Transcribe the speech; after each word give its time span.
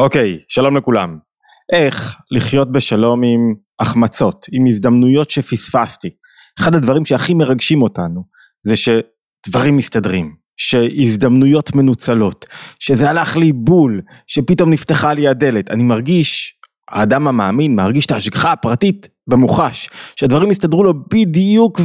אוקיי, 0.00 0.38
שלום 0.48 0.76
לכולם. 0.76 1.18
איך 1.72 2.16
לחיות 2.30 2.72
בשלום 2.72 3.22
עם 3.22 3.54
החמצות, 3.80 4.46
עם 4.52 4.66
הזדמנויות 4.66 5.30
שפספסתי. 5.30 6.10
אחד 6.58 6.74
הדברים 6.74 7.04
שהכי 7.04 7.34
מרגשים 7.34 7.82
אותנו 7.82 8.24
זה 8.64 8.74
שדברים 8.76 9.76
מסתדרים, 9.76 10.34
שהזדמנויות 10.56 11.74
מנוצלות, 11.74 12.46
שזה 12.78 13.10
הלך 13.10 13.36
לי 13.36 13.52
בול, 13.52 14.00
שפתאום 14.26 14.70
נפתחה 14.70 15.14
לי 15.14 15.28
הדלת. 15.28 15.70
אני 15.70 15.82
מרגיש, 15.82 16.54
האדם 16.90 17.28
המאמין 17.28 17.74
מרגיש 17.74 18.06
את 18.06 18.10
ההשגחה 18.10 18.52
הפרטית 18.52 19.08
במוחש, 19.26 19.90
שהדברים 20.16 20.50
יסתדרו 20.50 20.84
לו 20.84 20.94
בדיוק 21.12 21.80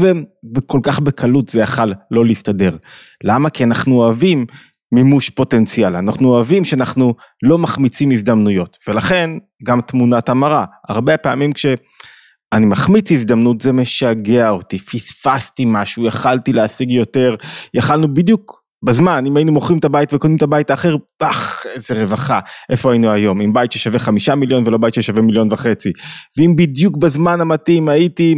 וכל 0.55 0.79
כך 0.83 0.99
בקלות 0.99 1.49
זה 1.49 1.61
יכל 1.61 1.91
לא 2.11 2.25
להסתדר. 2.25 2.77
למה? 3.23 3.49
כי 3.49 3.63
אנחנו 3.63 3.95
אוהבים 3.95 4.45
מימוש 4.91 5.29
פוטנציאל, 5.29 5.95
אנחנו 5.95 6.29
אוהבים 6.29 6.63
שאנחנו 6.63 7.13
לא 7.43 7.57
מחמיצים 7.57 8.11
הזדמנויות, 8.11 8.77
ולכן 8.87 9.29
גם 9.63 9.81
תמונת 9.81 10.29
המראה, 10.29 10.65
הרבה 10.89 11.17
פעמים 11.17 11.53
כשאני 11.53 12.65
מחמיץ 12.65 13.11
הזדמנות 13.11 13.61
זה 13.61 13.71
משגע 13.71 14.49
אותי, 14.49 14.79
פספסתי 14.79 15.63
משהו, 15.67 16.05
יכלתי 16.05 16.53
להשיג 16.53 16.91
יותר, 16.91 17.35
יכלנו 17.73 18.13
בדיוק 18.13 18.65
בזמן, 18.85 19.25
אם 19.27 19.37
היינו 19.37 19.51
מוכרים 19.51 19.79
את 19.79 19.85
הבית 19.85 20.13
וקונים 20.13 20.37
את 20.37 20.41
הבית 20.41 20.69
האחר, 20.69 20.95
פח, 21.17 21.65
איזה 21.75 22.01
רווחה, 22.01 22.39
איפה 22.69 22.91
היינו 22.91 23.11
היום, 23.11 23.41
עם 23.41 23.53
בית 23.53 23.71
ששווה 23.71 23.99
חמישה 23.99 24.35
מיליון 24.35 24.63
ולא 24.67 24.77
בית 24.77 24.93
ששווה 24.93 25.21
מיליון 25.21 25.47
וחצי, 25.51 25.91
ואם 26.37 26.55
בדיוק 26.55 26.97
בזמן 26.97 27.41
המתאים 27.41 27.89
הייתי 27.89 28.35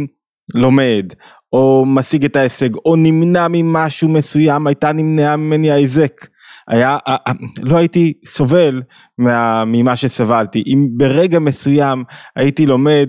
לומד, 0.54 1.12
או 1.52 1.84
משיג 1.86 2.24
את 2.24 2.36
ההישג, 2.36 2.74
או 2.74 2.96
נמנע 2.96 3.46
ממשהו 3.50 4.08
מסוים, 4.08 4.66
הייתה 4.66 4.92
נמנעה 4.92 5.36
ממני 5.36 5.70
ההיזק. 5.70 6.26
היה, 6.68 6.98
אה, 7.08 7.16
אה, 7.26 7.32
לא 7.62 7.76
הייתי 7.76 8.12
סובל 8.24 8.82
מה, 9.18 9.64
ממה 9.64 9.96
שסבלתי, 9.96 10.62
אם 10.66 10.88
ברגע 10.90 11.38
מסוים 11.38 12.04
הייתי 12.36 12.66
לומד 12.66 13.08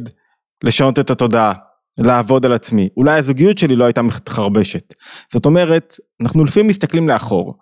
לשנות 0.64 1.00
את 1.00 1.10
התודעה, 1.10 1.54
לעבוד 1.98 2.46
על 2.46 2.54
עצמי, 2.54 2.90
אולי 2.98 3.18
הזוגיות 3.18 3.58
שלי 3.58 3.76
לא 3.76 3.86
הייתה 3.86 4.02
מתחרבשת. 4.02 4.94
זאת 5.32 5.46
אומרת, 5.46 5.96
אנחנו 6.22 6.46
לפעמים 6.46 6.68
מסתכלים 6.68 7.08
לאחור, 7.08 7.58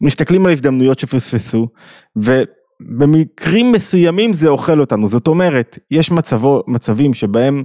מסתכלים 0.00 0.46
על 0.46 0.52
הזדמנויות 0.52 0.98
שפספסו, 0.98 1.68
ובמקרים 2.16 3.72
מסוימים 3.72 4.32
זה 4.32 4.48
אוכל 4.48 4.80
אותנו, 4.80 5.08
זאת 5.08 5.26
אומרת, 5.26 5.78
יש 5.90 6.10
מצבו, 6.10 6.62
מצבים 6.66 7.14
שבהם 7.14 7.64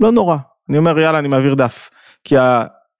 לא 0.00 0.12
נורא, 0.12 0.36
אני 0.68 0.78
אומר 0.78 0.98
יאללה 0.98 1.18
אני 1.18 1.28
מעביר 1.28 1.54
דף, 1.54 1.90
כי 2.24 2.36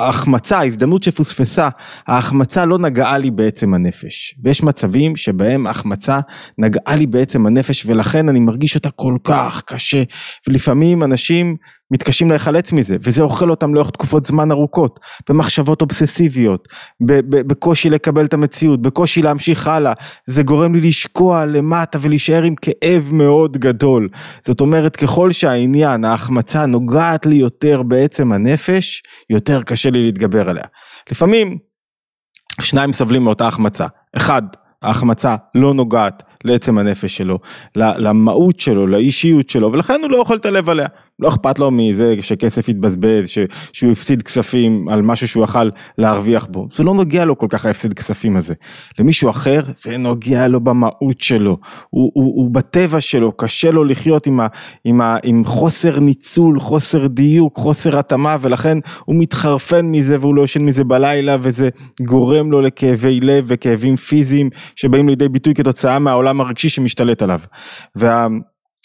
ההחמצה, 0.01 0.59
ההזדמנות 0.59 1.03
שפוספסה, 1.03 1.69
ההחמצה 2.07 2.65
לא 2.65 2.79
נגעה 2.79 3.19
לי 3.19 3.31
בעצם 3.31 3.75
הנפש. 3.75 4.35
ויש 4.45 4.63
מצבים 4.63 5.17
שבהם 5.17 5.67
ההחמצה 5.67 6.21
נגעה 6.59 6.97
לי 6.97 7.07
בעצם 7.07 7.47
הנפש 7.47 7.87
ולכן 7.87 8.29
אני 8.29 8.41
מרגיש 8.41 8.75
אותה 8.75 8.91
כל 8.91 9.17
כך 9.25 9.63
קשה. 9.67 10.03
ולפעמים 10.49 11.03
אנשים 11.03 11.57
מתקשים 11.91 12.31
להיחלץ 12.31 12.73
מזה, 12.73 12.97
וזה 13.03 13.23
אוכל 13.23 13.51
אותם 13.51 13.75
לאורך 13.75 13.91
תקופות 13.91 14.25
זמן 14.25 14.51
ארוכות, 14.51 15.01
במחשבות 15.29 15.83
אובססיביות, 15.83 16.69
בקושי 17.31 17.91
לקבל 17.91 18.25
את 18.25 18.35
המציאות, 18.35 18.83
בקושי 18.83 19.23
להמשיך 19.23 19.67
הלאה, 19.67 19.93
זה 20.27 20.43
גורם 20.43 20.75
לי 20.75 20.81
לשקוע 20.81 21.45
למטה 21.45 21.99
ולהישאר 22.03 22.43
עם 22.43 22.55
כאב 22.55 23.11
מאוד 23.13 23.57
גדול. 23.57 24.09
זאת 24.47 24.61
אומרת, 24.61 24.97
ככל 24.97 25.33
שהעניין, 25.33 26.05
ההחמצה 26.05 26.67
נוגעת 26.67 27.27
לי 27.27 27.35
יותר 27.35 27.83
בעצם 27.83 28.33
הנפש, 28.33 29.03
יותר 29.31 29.63
קשה 29.63 29.91
לי 29.91 30.03
להתגבר 30.03 30.49
עליה. 30.49 30.65
לפעמים, 31.11 31.59
שניים 32.61 32.93
סובלים 32.93 33.25
מאותה 33.25 33.49
החמצה. 33.49 33.87
אחד, 34.17 34.43
ההחמצה 34.83 35.37
לא 35.55 35.75
נוגעת 35.75 36.23
לעצם 36.45 36.79
הנפש 36.79 37.17
שלו, 37.17 37.39
למהות 37.77 38.61
שלו, 38.61 38.87
לאישיות 38.87 39.51
שלו, 39.51 39.73
ולכן 39.73 40.01
הוא 40.03 40.11
לא 40.11 40.19
אוכל 40.19 40.37
את 40.37 40.47
הלב 40.47 40.71
עליה. 40.71 40.87
לא 41.21 41.29
אכפת 41.29 41.59
לו 41.59 41.71
מזה 41.71 42.15
שכסף 42.21 42.69
יתבזבז, 42.69 43.29
שהוא 43.73 43.93
הפסיד 43.93 44.23
כספים 44.23 44.89
על 44.89 45.03
משהו 45.03 45.29
שהוא 45.29 45.45
יכל 45.45 45.71
להרוויח 45.99 46.47
בו, 46.51 46.69
זה 46.75 46.85
לא 46.85 46.95
נוגע 46.95 47.25
לו 47.25 47.39
כל 47.39 47.47
כך 47.51 47.67
ההפסיד 47.67 47.95
כספים 47.95 48.37
הזה. 48.37 48.55
למישהו 48.99 49.31
אחר 49.31 49.61
זה 49.83 49.97
נוגע 49.97 50.49
לו 50.49 50.61
במהות 50.61 51.21
שלו, 51.21 51.57
הוא, 51.91 52.11
הוא, 52.15 52.33
הוא 52.37 52.51
בטבע 52.51 53.01
שלו, 53.01 53.33
קשה 53.33 53.71
לו 53.71 53.85
לחיות 53.85 54.27
עם, 54.27 54.41
ה, 54.41 54.47
עם, 54.85 55.01
ה, 55.01 55.17
עם 55.23 55.45
חוסר 55.45 56.01
ניצול, 56.01 56.61
חוסר 56.61 57.07
דיוק, 57.07 57.57
חוסר 57.57 57.99
התאמה, 57.99 58.37
ולכן 58.41 58.79
הוא 59.05 59.17
מתחרפן 59.17 59.87
מזה 59.87 60.17
והוא 60.21 60.35
לא 60.35 60.43
ישן 60.43 60.63
מזה 60.63 60.85
בלילה, 60.85 61.37
וזה 61.41 61.69
גורם 62.03 62.51
לו 62.51 62.61
לכאבי 62.61 63.21
לב 63.21 63.45
וכאבים 63.49 63.97
פיזיים 63.97 64.51
שבאים 64.77 65.09
לידי 65.09 65.29
ביטוי 65.29 65.55
כתוצאה 65.55 65.99
מהעולם 65.99 66.41
הרגשי 66.41 66.69
שמשתלט 66.69 67.23
עליו. 67.23 67.41
וה... 67.97 68.27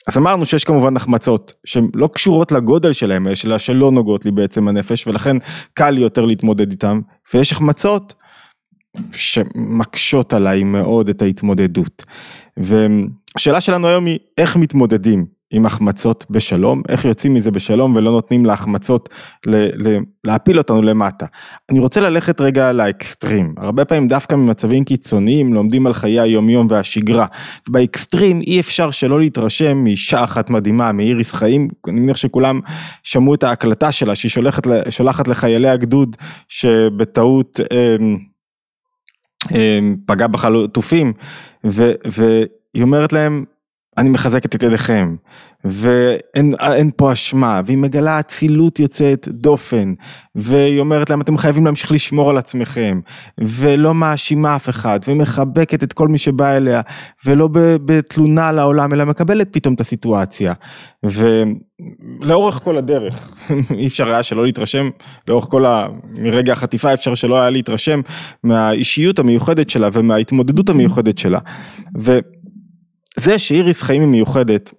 אז 0.07 0.17
אמרנו 0.17 0.45
שיש 0.45 0.63
כמובן 0.63 0.95
החמצות 0.95 1.53
שהן 1.65 1.87
לא 1.95 2.09
קשורות 2.13 2.51
לגודל 2.51 2.93
שלהם, 2.93 3.27
אלא 3.45 3.57
שלא 3.57 3.91
נוגעות 3.91 4.25
לי 4.25 4.31
בעצם 4.31 4.67
הנפש 4.67 5.07
ולכן 5.07 5.37
קל 5.73 5.97
יותר 5.97 6.25
להתמודד 6.25 6.71
איתם 6.71 7.01
ויש 7.33 7.51
החמצות 7.51 8.13
שמקשות 9.11 10.33
עליי 10.33 10.63
מאוד 10.63 11.09
את 11.09 11.21
ההתמודדות. 11.21 12.05
והשאלה 12.57 13.61
שלנו 13.61 13.87
היום 13.87 14.05
היא 14.05 14.19
איך 14.37 14.57
מתמודדים 14.57 15.25
עם 15.53 15.65
החמצות 15.65 16.25
בשלום, 16.29 16.81
איך 16.89 17.05
יוצאים 17.05 17.33
מזה 17.33 17.51
בשלום 17.51 17.95
ולא 17.95 18.11
נותנים 18.11 18.45
להחמצות 18.45 19.09
ל, 19.45 19.55
ל, 19.55 19.97
להפיל 20.23 20.57
אותנו 20.57 20.81
למטה. 20.81 21.25
אני 21.71 21.79
רוצה 21.79 22.01
ללכת 22.01 22.41
רגע 22.41 22.71
לאקסטרים, 22.71 23.55
הרבה 23.57 23.85
פעמים 23.85 24.07
דווקא 24.07 24.35
ממצבים 24.35 24.83
קיצוניים 24.83 25.53
לומדים 25.53 25.87
על 25.87 25.93
חיי 25.93 26.19
היומיום 26.19 26.67
והשגרה. 26.69 27.25
באקסטרים 27.69 28.41
אי 28.41 28.59
אפשר 28.59 28.91
שלא 28.91 29.19
להתרשם 29.19 29.77
מאישה 29.77 30.23
אחת 30.23 30.49
מדהימה, 30.49 30.91
מאיריס 30.91 31.33
חיים, 31.33 31.67
אני 31.87 31.99
מניח 31.99 32.17
שכולם 32.17 32.59
שמעו 33.03 33.35
את 33.35 33.43
ההקלטה 33.43 33.91
שלה 33.91 34.15
שהיא 34.15 34.29
שולחת, 34.29 34.67
שולחת 34.89 35.27
לחיילי 35.27 35.69
הגדוד 35.69 36.15
שבטעות 36.47 37.59
אה, 37.71 37.95
אה, 39.55 39.79
פגע 40.05 40.27
בחלוטופים 40.27 41.13
והיא 41.63 42.83
אומרת 42.83 43.13
להם 43.13 43.43
אני 43.97 44.09
מחזקת 44.09 44.55
את 44.55 44.63
ידיכם, 44.63 45.15
ואין 45.65 46.91
פה 46.95 47.13
אשמה, 47.13 47.61
והיא 47.65 47.77
מגלה 47.77 48.19
אצילות 48.19 48.79
יוצאת 48.79 49.27
דופן, 49.31 49.93
והיא 50.35 50.79
אומרת 50.79 51.09
להם 51.09 51.21
אתם 51.21 51.37
חייבים 51.37 51.65
להמשיך 51.65 51.91
לשמור 51.91 52.29
על 52.29 52.37
עצמכם, 52.37 52.99
ולא 53.37 53.93
מאשימה 53.93 54.55
אף 54.55 54.69
אחד, 54.69 54.99
ומחבקת 55.07 55.83
את 55.83 55.93
כל 55.93 56.07
מי 56.07 56.17
שבא 56.17 56.57
אליה, 56.57 56.81
ולא 57.25 57.49
בתלונה 57.85 58.51
לעולם, 58.51 58.93
אלא 58.93 59.05
מקבלת 59.05 59.47
פתאום 59.51 59.73
את 59.73 59.81
הסיטואציה. 59.81 60.53
ולאורך 61.03 62.55
כל 62.63 62.77
הדרך, 62.77 63.35
אי 63.79 63.87
אפשר 63.87 64.07
היה 64.09 64.23
שלא 64.23 64.45
להתרשם, 64.45 64.89
לאורך 65.27 65.45
כל 65.45 65.65
ה... 65.65 65.83
מרגע 66.11 66.53
החטיפה 66.53 66.93
אפשר 66.93 67.15
שלא 67.15 67.41
היה 67.41 67.49
להתרשם 67.49 68.01
מהאישיות 68.43 69.19
המיוחדת 69.19 69.69
שלה 69.69 69.89
ומההתמודדות 69.93 70.69
המיוחדת 70.69 71.17
שלה. 71.17 71.39
ו... 71.99 72.19
זה 73.23 73.39
שאיריס 73.39 73.81
חיים 73.81 74.01
היא 74.01 74.09
מיוחדת, 74.09 74.73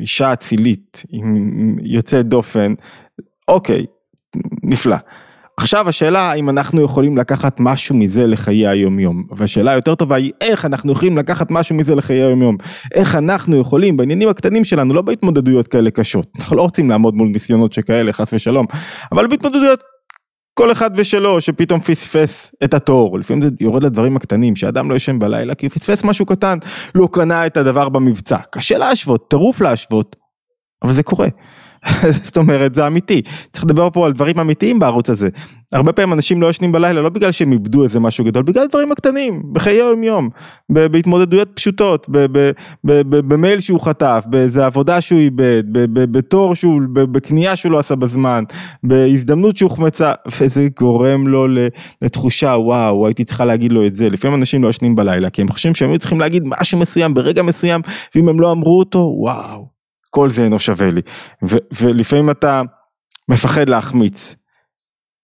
אישה 0.00 0.32
אצילית, 0.32 1.02
יוצאת 1.82 2.26
דופן, 2.26 2.74
אוקיי, 3.48 3.86
נפלא. 4.62 4.96
עכשיו 5.56 5.88
השאלה 5.88 6.20
האם 6.20 6.50
אנחנו 6.50 6.82
יכולים 6.82 7.18
לקחת 7.18 7.56
משהו 7.60 7.94
מזה 7.94 8.26
לחיי 8.26 8.68
היומיום 8.68 9.24
והשאלה 9.36 9.70
היותר 9.70 9.94
טובה 9.94 10.16
היא 10.16 10.32
איך 10.40 10.64
אנחנו 10.64 10.92
יכולים 10.92 11.18
לקחת 11.18 11.50
משהו 11.50 11.76
מזה 11.76 11.94
לחיי 11.94 12.22
היומיום 12.22 12.56
איך 12.94 13.14
אנחנו 13.14 13.60
יכולים 13.60 13.96
בעניינים 13.96 14.28
הקטנים 14.28 14.64
שלנו 14.64 14.94
לא 14.94 15.02
בהתמודדויות 15.02 15.68
כאלה 15.68 15.90
קשות 15.90 16.26
אנחנו 16.38 16.56
לא 16.56 16.62
רוצים 16.62 16.90
לעמוד 16.90 17.14
מול 17.14 17.28
ניסיונות 17.28 17.72
שכאלה 17.72 18.12
חס 18.12 18.32
ושלום 18.32 18.66
אבל 19.12 19.26
בהתמודדויות 19.26 19.82
כל 20.58 20.72
אחד 20.72 20.90
ושלו 20.94 21.40
שפתאום 21.40 21.80
פספס 21.80 22.54
את 22.64 22.74
התור, 22.74 23.18
לפעמים 23.18 23.42
זה 23.42 23.48
יורד 23.60 23.82
לדברים 23.82 24.16
הקטנים, 24.16 24.56
שאדם 24.56 24.90
לא 24.90 24.94
ישן 24.94 25.18
בלילה 25.18 25.54
כי 25.54 25.66
הוא 25.66 25.72
פספס 25.72 26.04
משהו 26.04 26.26
קטן, 26.26 26.58
לא 26.94 27.08
קנה 27.12 27.46
את 27.46 27.56
הדבר 27.56 27.88
במבצע. 27.88 28.36
קשה 28.50 28.78
להשוות, 28.78 29.30
טירוף 29.30 29.60
להשוות, 29.60 30.16
אבל 30.84 30.92
זה 30.92 31.02
קורה. 31.02 31.28
זאת 32.24 32.36
אומרת 32.36 32.74
זה 32.74 32.86
אמיתי, 32.86 33.22
צריך 33.52 33.64
לדבר 33.64 33.88
פה 33.90 34.06
על 34.06 34.12
דברים 34.12 34.40
אמיתיים 34.40 34.78
בערוץ 34.78 35.10
הזה. 35.10 35.28
הרבה 35.72 35.92
פעמים 35.92 36.12
אנשים 36.12 36.42
לא 36.42 36.50
ישנים 36.50 36.72
בלילה 36.72 37.02
לא 37.02 37.08
בגלל 37.08 37.32
שהם 37.32 37.52
איבדו 37.52 37.82
איזה 37.82 38.00
משהו 38.00 38.24
גדול, 38.24 38.42
בגלל 38.42 38.66
דברים 38.66 38.92
הקטנים, 38.92 39.42
בחיי 39.52 39.82
היום 39.82 40.02
יום, 40.02 40.28
בהתמודדויות 40.68 41.48
פשוטות, 41.54 42.06
במייל 42.84 43.60
שהוא 43.60 43.80
חטף, 43.80 44.24
באיזה 44.26 44.66
עבודה 44.66 45.00
שהוא 45.00 45.20
איבד, 45.20 45.62
בתור 45.92 46.54
שהוא, 46.54 46.82
בקנייה 46.92 47.56
שהוא 47.56 47.72
לא 47.72 47.78
עשה 47.78 47.94
בזמן, 47.94 48.44
בהזדמנות 48.82 49.56
שהוחמצה, 49.56 50.12
וזה 50.40 50.68
גורם 50.80 51.28
לו 51.28 51.46
לתחושה 52.02 52.48
וואו 52.48 53.06
הייתי 53.06 53.24
צריכה 53.24 53.44
להגיד 53.44 53.72
לו 53.72 53.86
את 53.86 53.96
זה, 53.96 54.10
לפעמים 54.10 54.38
אנשים 54.38 54.62
לא 54.62 54.68
ישנים 54.68 54.94
בלילה 54.94 55.30
כי 55.30 55.42
הם 55.42 55.48
חושבים 55.48 55.74
שהם 55.74 55.90
היו 55.90 55.98
צריכים 55.98 56.20
להגיד 56.20 56.42
משהו 56.46 56.78
מסוים 56.78 57.14
ברגע 57.14 57.42
מסוים 57.42 57.80
ואם 58.14 58.28
הם 58.28 58.40
לא 58.40 58.52
אמרו 58.52 58.78
אותו 58.78 59.14
וואו. 59.16 59.75
כל 60.10 60.30
זה 60.30 60.44
אינו 60.44 60.58
שווה 60.58 60.90
לי. 60.90 61.00
ו- 61.44 61.56
ולפעמים 61.80 62.30
אתה 62.30 62.62
מפחד 63.28 63.68
להחמיץ. 63.68 64.36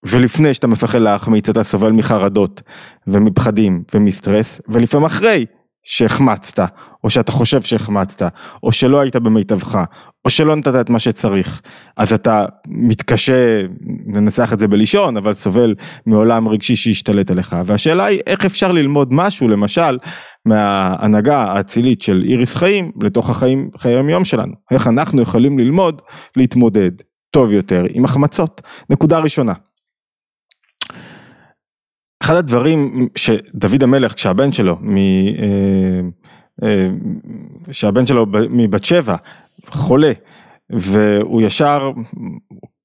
ולפני 0.06 0.54
שאתה 0.54 0.66
מפחד 0.66 0.98
להחמיץ 0.98 1.48
אתה 1.48 1.62
סובל 1.62 1.92
מחרדות 1.92 2.62
ומפחדים 3.06 3.82
ומסטרס 3.94 4.60
ולפעמים 4.68 5.06
אחרי 5.06 5.46
שהחמצת, 5.84 6.60
או 7.04 7.10
שאתה 7.10 7.32
חושב 7.32 7.62
שהחמצת, 7.62 8.22
או 8.62 8.72
שלא 8.72 9.00
היית 9.00 9.16
במיטבך, 9.16 9.78
או 10.24 10.30
שלא 10.30 10.56
נתת 10.56 10.74
את 10.80 10.90
מה 10.90 10.98
שצריך, 10.98 11.60
אז 11.96 12.12
אתה 12.12 12.46
מתקשה, 12.66 13.62
ננסח 14.06 14.52
את 14.52 14.58
זה 14.58 14.68
בלישון, 14.68 15.16
אבל 15.16 15.34
סובל 15.34 15.74
מעולם 16.06 16.48
רגשי 16.48 16.76
שהשתלט 16.76 17.30
עליך, 17.30 17.56
והשאלה 17.66 18.04
היא 18.04 18.20
איך 18.26 18.44
אפשר 18.44 18.72
ללמוד 18.72 19.08
משהו, 19.12 19.48
למשל, 19.48 19.98
מההנהגה 20.46 21.42
האצילית 21.42 22.02
של 22.02 22.22
איריס 22.26 22.56
חיים, 22.56 22.92
לתוך 23.02 23.30
החיים, 23.30 23.70
חיי 23.76 23.96
היום 23.96 24.24
שלנו, 24.24 24.52
איך 24.70 24.86
אנחנו 24.86 25.22
יכולים 25.22 25.58
ללמוד 25.58 26.02
להתמודד 26.36 26.90
טוב 27.30 27.52
יותר 27.52 27.84
עם 27.90 28.04
החמצות. 28.04 28.60
נקודה 28.90 29.18
ראשונה. 29.18 29.52
אחד 32.22 32.34
הדברים 32.34 33.08
שדוד 33.16 33.82
המלך 33.82 34.14
כשהבן 34.14 34.52
שלו, 34.52 34.76
מ, 34.80 34.96
אה, 34.96 36.00
אה, 36.62 36.88
שהבן 37.72 38.06
שלו 38.06 38.26
מבת 38.50 38.84
שבע 38.84 39.16
חולה 39.66 40.12
והוא 40.70 41.42
ישר 41.42 41.90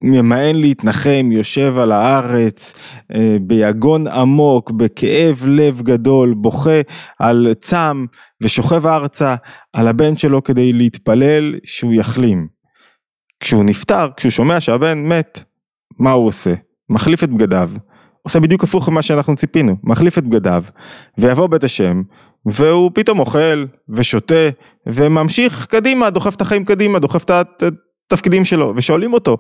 ממאן 0.02 0.56
להתנחם, 0.56 1.30
יושב 1.32 1.80
על 1.80 1.92
הארץ 1.92 2.74
אה, 3.16 3.38
ביגון 3.42 4.08
עמוק, 4.08 4.72
בכאב 4.72 5.44
לב 5.48 5.82
גדול, 5.82 6.34
בוכה 6.34 6.82
על 7.20 7.48
צם 7.60 8.06
ושוכב 8.42 8.88
ארצה 8.88 9.36
על 9.74 9.88
הבן 9.88 10.18
שלו 10.18 10.44
כדי 10.44 10.74
להתפלל 10.74 11.56
שהוא 11.64 11.94
יחלים. 11.94 12.48
כשהוא 13.40 13.64
נפטר, 13.64 14.10
כשהוא 14.18 14.32
שומע 14.32 14.60
שהבן 14.60 15.10
מת, 15.10 15.44
מה 16.00 16.12
הוא 16.12 16.28
עושה? 16.28 16.54
מחליף 16.90 17.24
את 17.24 17.30
בגדיו, 17.30 17.70
עושה 18.24 18.40
בדיוק 18.40 18.64
הפוך 18.64 18.90
ממה 18.90 19.02
שאנחנו 19.02 19.36
ציפינו, 19.36 19.76
מחליף 19.84 20.18
את 20.18 20.24
בגדיו, 20.24 20.64
ויבוא 21.18 21.48
בית 21.48 21.64
השם, 21.64 22.02
והוא 22.46 22.92
פתאום 22.94 23.20
אוכל 23.20 23.66
ושותה 23.90 24.50
וממשיך 24.88 25.66
קדימה, 25.66 26.10
דוחף 26.10 26.36
את 26.36 26.42
החיים 26.42 26.66
קדימה, 26.66 27.00
דוחף 27.00 27.24
את 27.24 27.64
התפקידים 28.07 28.45
שלו, 28.45 28.74
ושואלים 28.75 29.13
אותו, 29.13 29.38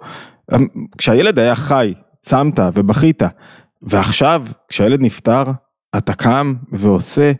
כשהילד 0.97 1.39
היה 1.39 1.55
חי, 1.55 1.93
צמת 2.21 2.59
ובכית, 2.73 3.23
ועכשיו 3.81 4.43
כשהילד 4.69 5.01
נפטר, 5.01 5.43
אתה 5.97 6.13
קם 6.13 6.53
ועושה 6.71 7.31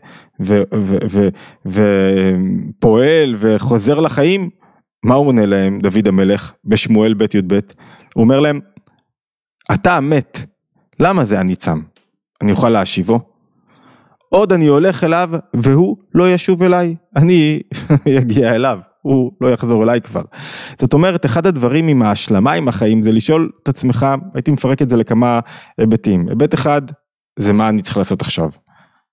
ופועל 1.66 3.34
וחוזר 3.36 4.00
לחיים, 4.00 4.50
מה 5.04 5.14
הוא 5.14 5.26
עונה 5.26 5.46
להם, 5.46 5.80
דוד 5.80 6.08
המלך, 6.08 6.52
בשמואל 6.64 7.14
ב' 7.14 7.22
י"ב? 7.22 7.54
הוא 8.14 8.24
אומר 8.24 8.40
להם, 8.40 8.60
אתה 9.74 9.96
המת, 9.96 10.40
למה 11.00 11.24
זה 11.24 11.40
אני 11.40 11.56
צם? 11.56 11.80
אני 12.42 12.52
אוכל 12.52 12.68
להשיבו? 12.68 13.20
עוד 14.28 14.52
אני 14.52 14.66
הולך 14.66 15.04
אליו 15.04 15.30
והוא 15.54 15.96
לא 16.14 16.30
ישוב 16.30 16.62
אליי, 16.62 16.96
אני 17.16 17.60
אגיע 18.18 18.54
אליו, 18.54 18.78
הוא 19.08 19.32
לא 19.40 19.48
יחזור 19.48 19.82
אליי 19.82 20.00
כבר. 20.00 20.22
זאת 20.80 20.92
אומרת, 20.92 21.26
אחד 21.26 21.46
הדברים 21.46 21.88
עם 21.88 22.02
ההשלמה 22.02 22.52
עם 22.52 22.68
החיים 22.68 23.02
זה 23.02 23.12
לשאול 23.12 23.50
את 23.62 23.68
עצמך, 23.68 24.06
הייתי 24.34 24.50
מפרק 24.50 24.82
את 24.82 24.90
זה 24.90 24.96
לכמה 24.96 25.40
היבטים. 25.78 26.28
היבט 26.28 26.54
אחד, 26.54 26.82
זה 27.38 27.52
מה 27.52 27.68
אני 27.68 27.82
צריך 27.82 27.96
לעשות 27.96 28.20
עכשיו. 28.20 28.50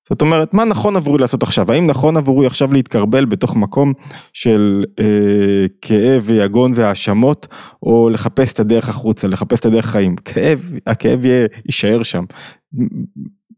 זאת 0.09 0.21
אומרת, 0.21 0.53
מה 0.53 0.65
נכון 0.65 0.95
עבורי 0.95 1.17
לעשות 1.19 1.43
עכשיו? 1.43 1.71
האם 1.71 1.87
נכון 1.87 2.17
עבורי 2.17 2.45
עכשיו 2.45 2.73
להתקרבל 2.73 3.25
בתוך 3.25 3.55
מקום 3.55 3.93
של 4.33 4.83
אה, 4.99 5.65
כאב 5.81 6.23
ויגון 6.25 6.71
והאשמות, 6.75 7.47
או 7.83 8.09
לחפש 8.09 8.53
את 8.53 8.59
הדרך 8.59 8.89
החוצה, 8.89 9.27
לחפש 9.27 9.59
את 9.59 9.65
הדרך 9.65 9.85
חיים? 9.85 10.15
כאב, 10.15 10.71
הכאב 10.87 11.25
יהיה, 11.25 11.47
יישאר 11.65 12.03
שם. 12.03 12.23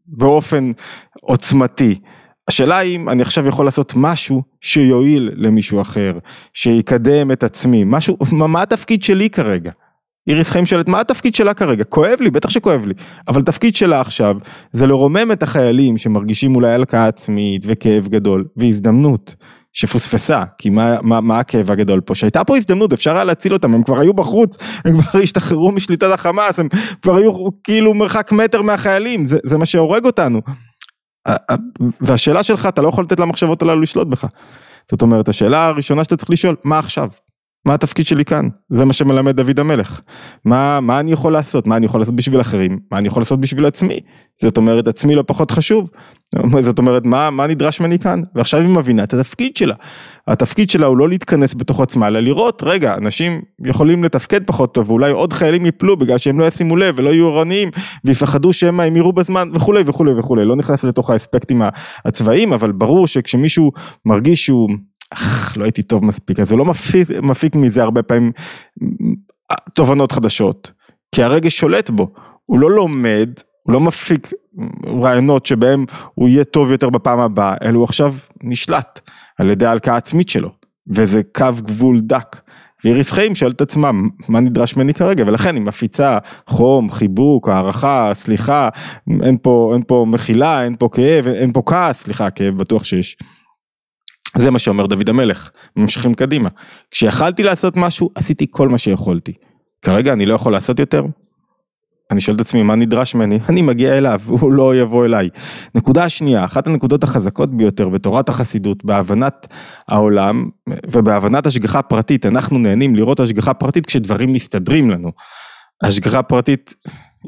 באופן 0.06 0.70
עוצמתי. 1.20 2.00
השאלה 2.48 2.80
אם 2.80 3.08
אני 3.08 3.22
עכשיו 3.22 3.46
יכול 3.46 3.64
לעשות 3.64 3.92
משהו 3.96 4.42
שיועיל 4.60 5.30
למישהו 5.34 5.80
אחר, 5.80 6.18
שיקדם 6.52 7.32
את 7.32 7.44
עצמי, 7.44 7.82
משהו, 7.86 8.16
מה, 8.32 8.46
מה 8.46 8.62
התפקיד 8.62 9.02
שלי 9.02 9.30
כרגע? 9.30 9.70
איריס 10.28 10.50
חיים 10.50 10.66
שואלת 10.66 10.88
מה 10.88 11.00
התפקיד 11.00 11.34
שלה 11.34 11.54
כרגע, 11.54 11.84
כואב 11.84 12.18
לי, 12.20 12.30
בטח 12.30 12.50
שכואב 12.50 12.86
לי, 12.86 12.94
אבל 13.28 13.40
התפקיד 13.40 13.76
שלה 13.76 14.00
עכשיו 14.00 14.36
זה 14.70 14.86
לרומם 14.86 15.32
את 15.32 15.42
החיילים 15.42 15.98
שמרגישים 15.98 16.54
אולי 16.54 16.72
הלקאה 16.72 17.06
עצמית 17.06 17.64
וכאב 17.66 18.08
גדול 18.08 18.44
והזדמנות 18.56 19.34
שפוספסה, 19.72 20.42
כי 20.58 20.70
מה, 20.70 20.96
מה, 21.02 21.20
מה 21.20 21.38
הכאב 21.38 21.70
הגדול 21.70 22.00
פה, 22.00 22.14
שהייתה 22.14 22.44
פה 22.44 22.56
הזדמנות, 22.56 22.92
אפשר 22.92 23.14
היה 23.14 23.24
להציל 23.24 23.54
אותם, 23.54 23.74
הם 23.74 23.82
כבר 23.82 24.00
היו 24.00 24.14
בחוץ, 24.14 24.56
הם 24.84 25.02
כבר 25.02 25.20
השתחררו 25.22 25.72
משליטת 25.72 26.10
החמאס, 26.14 26.58
הם 26.58 26.68
כבר 27.02 27.16
היו 27.16 27.32
כאילו 27.64 27.94
מרחק 27.94 28.32
מטר 28.32 28.62
מהחיילים, 28.62 29.24
זה, 29.24 29.38
זה 29.44 29.58
מה 29.58 29.66
שהורג 29.66 30.04
אותנו. 30.04 30.40
והשאלה 32.00 32.42
שלך, 32.42 32.66
אתה 32.66 32.82
לא 32.82 32.88
יכול 32.88 33.04
לתת 33.04 33.20
למחשבות 33.20 33.62
הללו 33.62 33.80
לשלוט 33.80 34.08
בך. 34.08 34.26
זאת 34.90 35.02
אומרת, 35.02 35.28
השאלה 35.28 35.66
הראשונה 35.66 36.04
שאתה 36.04 36.16
צריך 36.16 36.30
לשאול, 36.30 36.56
מה 36.64 36.78
עכשיו? 36.78 37.08
מה 37.68 37.74
התפקיד 37.74 38.06
שלי 38.06 38.24
כאן? 38.24 38.48
זה 38.70 38.84
מה 38.84 38.92
שמלמד 38.92 39.36
דוד 39.36 39.60
המלך. 39.60 40.00
מה, 40.44 40.80
מה 40.80 41.00
אני 41.00 41.12
יכול 41.12 41.32
לעשות? 41.32 41.66
מה 41.66 41.76
אני 41.76 41.86
יכול 41.86 42.00
לעשות 42.00 42.16
בשביל 42.16 42.40
אחרים? 42.40 42.78
מה 42.92 42.98
אני 42.98 43.08
יכול 43.08 43.20
לעשות 43.20 43.40
בשביל 43.40 43.66
עצמי? 43.66 44.00
זאת 44.42 44.56
אומרת, 44.56 44.88
עצמי 44.88 45.14
לא 45.14 45.24
פחות 45.26 45.50
חשוב. 45.50 45.90
זאת 46.60 46.78
אומרת, 46.78 47.04
מה, 47.04 47.30
מה 47.30 47.46
נדרש 47.46 47.80
ממני 47.80 47.98
כאן? 47.98 48.22
ועכשיו 48.34 48.60
היא 48.60 48.68
מבינה 48.68 49.04
את 49.04 49.14
התפקיד 49.14 49.56
שלה. 49.56 49.74
התפקיד 50.26 50.70
שלה 50.70 50.86
הוא 50.86 50.96
לא 50.96 51.08
להתכנס 51.08 51.54
בתוך 51.54 51.80
עצמה, 51.80 52.06
אלא 52.06 52.20
לראות, 52.20 52.62
רגע, 52.66 52.94
אנשים 52.94 53.40
יכולים 53.64 54.04
לתפקד 54.04 54.44
פחות 54.46 54.74
טוב, 54.74 54.90
ואולי 54.90 55.10
עוד 55.10 55.32
חיילים 55.32 55.66
יפלו 55.66 55.96
בגלל 55.96 56.18
שהם 56.18 56.40
לא 56.40 56.44
ישימו 56.44 56.76
לב 56.76 56.94
ולא 56.98 57.10
יהיו 57.10 57.28
ערניים, 57.28 57.68
ויפחדו 58.04 58.52
שמא 58.52 58.82
הם 58.82 58.96
יראו 58.96 59.12
בזמן 59.12 59.48
וכולי 59.54 59.82
וכולי 59.86 60.12
וכולי. 60.12 60.44
לא 60.44 60.56
נכנס 60.56 60.84
לתוך 60.84 61.10
האספקטים 61.10 61.62
הצבאיים, 62.04 62.52
אבל 62.52 62.72
ברור 62.72 63.06
שכשמישהו 63.06 63.72
מרגיש 64.06 64.46
שהוא 64.46 64.68
אך, 65.10 65.56
לא 65.56 65.64
הייתי 65.64 65.82
טוב 65.82 66.04
מספיק, 66.04 66.40
אז 66.40 66.52
הוא 66.52 66.58
לא 66.58 66.64
מפיק, 66.64 67.10
מפיק 67.22 67.54
מזה 67.54 67.82
הרבה 67.82 68.02
פעמים 68.02 68.32
תובנות 69.74 70.12
חדשות, 70.12 70.72
כי 71.14 71.22
הרגש 71.22 71.56
שולט 71.56 71.90
בו, 71.90 72.12
הוא 72.44 72.58
לא 72.58 72.70
לומד, 72.70 73.30
הוא 73.64 73.72
לא 73.72 73.80
מפיק 73.80 74.32
רעיונות 75.02 75.46
שבהם 75.46 75.84
הוא 76.14 76.28
יהיה 76.28 76.44
טוב 76.44 76.70
יותר 76.70 76.90
בפעם 76.90 77.18
הבאה, 77.18 77.54
אלא 77.62 77.76
הוא 77.76 77.84
עכשיו 77.84 78.14
נשלט 78.42 79.00
על 79.38 79.50
ידי 79.50 79.66
ההלקאה 79.66 79.94
העצמית 79.94 80.28
שלו, 80.28 80.50
וזה 80.88 81.20
קו 81.34 81.46
גבול 81.62 82.00
דק. 82.00 82.36
ואיריס 82.84 83.12
חיים 83.12 83.34
שואלת 83.34 83.56
את 83.56 83.60
עצמה 83.60 83.90
מה 84.28 84.40
נדרש 84.40 84.76
ממני 84.76 84.94
כרגע 84.94 85.24
ולכן 85.26 85.54
היא 85.54 85.62
מפיצה 85.62 86.18
חום, 86.46 86.90
חיבוק, 86.90 87.48
הערכה, 87.48 88.10
סליחה, 88.14 88.68
אין 89.22 89.36
פה, 89.42 89.70
אין 89.74 89.82
פה 89.86 90.06
מחילה, 90.08 90.64
אין 90.64 90.76
פה 90.78 90.88
כאב, 90.92 91.26
אין 91.26 91.52
פה 91.52 91.62
כעס, 91.66 92.02
סליחה, 92.02 92.30
כאב 92.30 92.54
בטוח 92.54 92.84
שיש. 92.84 93.16
זה 94.36 94.50
מה 94.50 94.58
שאומר 94.58 94.86
דוד 94.86 95.08
המלך, 95.08 95.50
ממשיכים 95.76 96.14
קדימה. 96.14 96.48
כשיכלתי 96.90 97.42
לעשות 97.42 97.76
משהו, 97.76 98.10
עשיתי 98.14 98.46
כל 98.50 98.68
מה 98.68 98.78
שיכולתי. 98.78 99.32
כרגע 99.82 100.12
אני 100.12 100.26
לא 100.26 100.34
יכול 100.34 100.52
לעשות 100.52 100.78
יותר? 100.78 101.04
אני 102.10 102.20
שואל 102.20 102.36
את 102.36 102.40
עצמי 102.40 102.62
מה 102.62 102.74
נדרש 102.74 103.14
ממני, 103.14 103.38
אני 103.48 103.62
מגיע 103.62 103.98
אליו, 103.98 104.20
הוא 104.40 104.52
לא 104.52 104.76
יבוא 104.76 105.04
אליי. 105.04 105.28
נקודה 105.74 106.08
שנייה, 106.08 106.44
אחת 106.44 106.66
הנקודות 106.66 107.04
החזקות 107.04 107.56
ביותר 107.56 107.88
בתורת 107.88 108.28
החסידות, 108.28 108.84
בהבנת 108.84 109.46
העולם 109.88 110.48
ובהבנת 110.86 111.46
השגחה 111.46 111.82
פרטית, 111.82 112.26
אנחנו 112.26 112.58
נהנים 112.58 112.96
לראות 112.96 113.20
השגחה 113.20 113.54
פרטית 113.54 113.86
כשדברים 113.86 114.32
מסתדרים 114.32 114.90
לנו. 114.90 115.12
השגחה 115.82 116.22
פרטית 116.22 116.74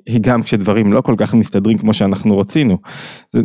היא 0.07 0.21
גם 0.21 0.43
כשדברים 0.43 0.93
לא 0.93 1.01
כל 1.01 1.15
כך 1.19 1.35
מסתדרים 1.35 1.79
כמו 1.79 1.95
שאנחנו 1.95 2.39
רצינו. 2.39 2.79
זה 3.29 3.41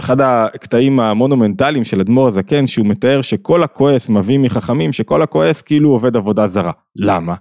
אחד 0.00 0.20
הקטעים 0.20 1.00
המונומנטליים 1.00 1.84
של 1.84 2.00
אדמו"ר 2.00 2.28
הזקן 2.28 2.66
שהוא 2.66 2.86
מתאר 2.86 3.22
שכל 3.22 3.62
הכועס 3.62 4.08
מביא 4.08 4.38
מחכמים 4.38 4.92
שכל 4.92 5.22
הכועס 5.22 5.62
כאילו 5.62 5.90
עובד 5.90 6.16
עבודה 6.16 6.46
זרה. 6.46 6.72
למה? 6.96 7.34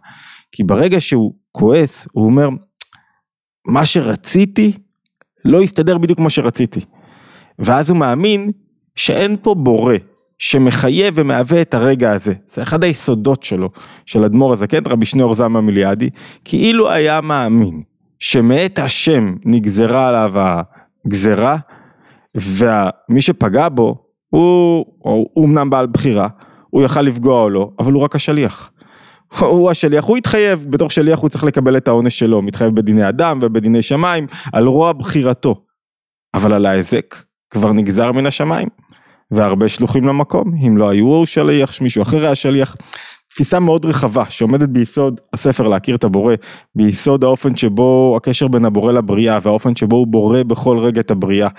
כי 0.51 0.63
ברגע 0.63 1.01
שהוא 1.01 1.33
כועס 1.51 2.07
הוא 2.11 2.25
אומר 2.25 2.49
מה 3.67 3.85
שרציתי 3.85 4.71
לא 5.45 5.61
יסתדר 5.61 5.97
בדיוק 5.97 6.19
כמו 6.19 6.29
שרציתי. 6.29 6.79
ואז 7.59 7.89
הוא 7.89 7.97
מאמין 7.97 8.51
שאין 8.95 9.35
פה 9.41 9.55
בורא 9.55 9.95
שמחייב 10.37 11.13
ומהווה 11.17 11.61
את 11.61 11.73
הרגע 11.73 12.11
הזה. 12.11 12.33
זה 12.47 12.61
אחד 12.61 12.83
היסודות 12.83 13.43
שלו, 13.43 13.69
של 14.05 14.23
אדמו"ר 14.23 14.53
הזקן, 14.53 14.83
רבי 14.87 15.05
שניאור 15.05 15.35
זלמן 15.35 15.65
מיליאדי, 15.65 16.09
כאילו 16.45 16.91
היה 16.91 17.21
מאמין 17.21 17.81
שמאת 18.19 18.79
השם 18.79 19.35
נגזרה 19.45 20.07
עליו 20.07 20.33
הגזרה, 21.05 21.57
ומי 22.35 23.21
שפגע 23.21 23.69
בו, 23.69 23.95
הוא, 24.29 24.85
הוא 25.33 25.45
אמנם 25.45 25.69
בעל 25.69 25.87
בחירה, 25.87 26.27
הוא 26.69 26.83
יכל 26.83 27.01
לפגוע 27.01 27.41
או 27.41 27.49
לא, 27.49 27.69
אבל 27.79 27.93
הוא 27.93 28.03
רק 28.03 28.15
השליח. 28.15 28.71
הוא 29.39 29.71
השליח, 29.71 30.05
הוא 30.05 30.17
התחייב, 30.17 30.65
בתור 30.69 30.89
שליח 30.89 31.19
הוא 31.19 31.29
צריך 31.29 31.43
לקבל 31.43 31.77
את 31.77 31.87
העונש 31.87 32.19
שלו, 32.19 32.41
מתחייב 32.41 32.75
בדיני 32.75 33.09
אדם 33.09 33.39
ובדיני 33.41 33.81
שמיים, 33.81 34.25
על 34.53 34.67
רוע 34.67 34.93
בחירתו. 34.93 35.55
אבל 36.33 36.53
על 36.53 36.65
ההיזק 36.65 37.15
כבר 37.49 37.73
נגזר 37.73 38.11
מן 38.11 38.25
השמיים, 38.25 38.67
והרבה 39.31 39.69
שלוחים 39.69 40.07
למקום, 40.07 40.53
אם 40.67 40.77
לא 40.77 40.89
היו 40.89 41.05
הוא 41.05 41.25
שליח, 41.25 41.81
מישהו 41.81 42.01
אחר 42.01 42.25
היה 42.25 42.35
שליח. 42.35 42.75
תפיסה 43.29 43.59
מאוד 43.59 43.85
רחבה 43.85 44.29
שעומדת 44.29 44.69
ביסוד 44.69 45.21
הספר 45.33 45.67
להכיר 45.67 45.95
את 45.95 46.03
הבורא, 46.03 46.35
ביסוד 46.75 47.23
האופן 47.23 47.55
שבו 47.55 48.13
הקשר 48.17 48.47
בין 48.47 48.65
הבורא 48.65 48.91
לבריאה 48.91 49.39
והאופן 49.43 49.75
שבו 49.75 49.95
הוא 49.95 50.07
בורא 50.07 50.43
בכל 50.43 50.79
רגע 50.79 51.01
את 51.01 51.11
הבריאה. 51.11 51.49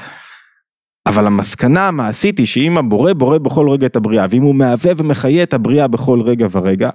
אבל 1.07 1.27
המסקנה 1.27 1.89
המעשית 1.89 2.39
היא 2.39 2.47
שאם 2.47 2.79
הבורא 2.79 3.13
בורא 3.13 3.39
בכל 3.39 3.71
רגע 3.71 3.87
את 3.87 3.97
הבריאה, 3.97 4.27
ואם 4.31 4.43
הוא 4.43 4.55
מהווה 4.55 4.93
ומחיה 4.97 5.43
את 5.43 5.55
הבריאה 5.55 5.89
בכל 5.89 6.23
רגע 6.23 6.47
ורגע, 6.51 6.91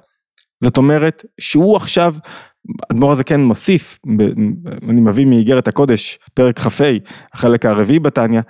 זאת 0.63 0.77
אומרת 0.77 1.25
שהוא 1.41 1.77
עכשיו, 1.77 2.15
אדמו"ר 2.91 3.11
הזה 3.11 3.23
כן 3.23 3.41
מוסיף, 3.41 3.99
אני 4.89 5.01
מביא 5.01 5.25
מאיגרת 5.25 5.67
הקודש, 5.67 6.19
פרק 6.33 6.59
כ"ה, 6.59 6.83
החלק 7.33 7.65
הרביעי 7.65 7.99
בתניא, 7.99 8.41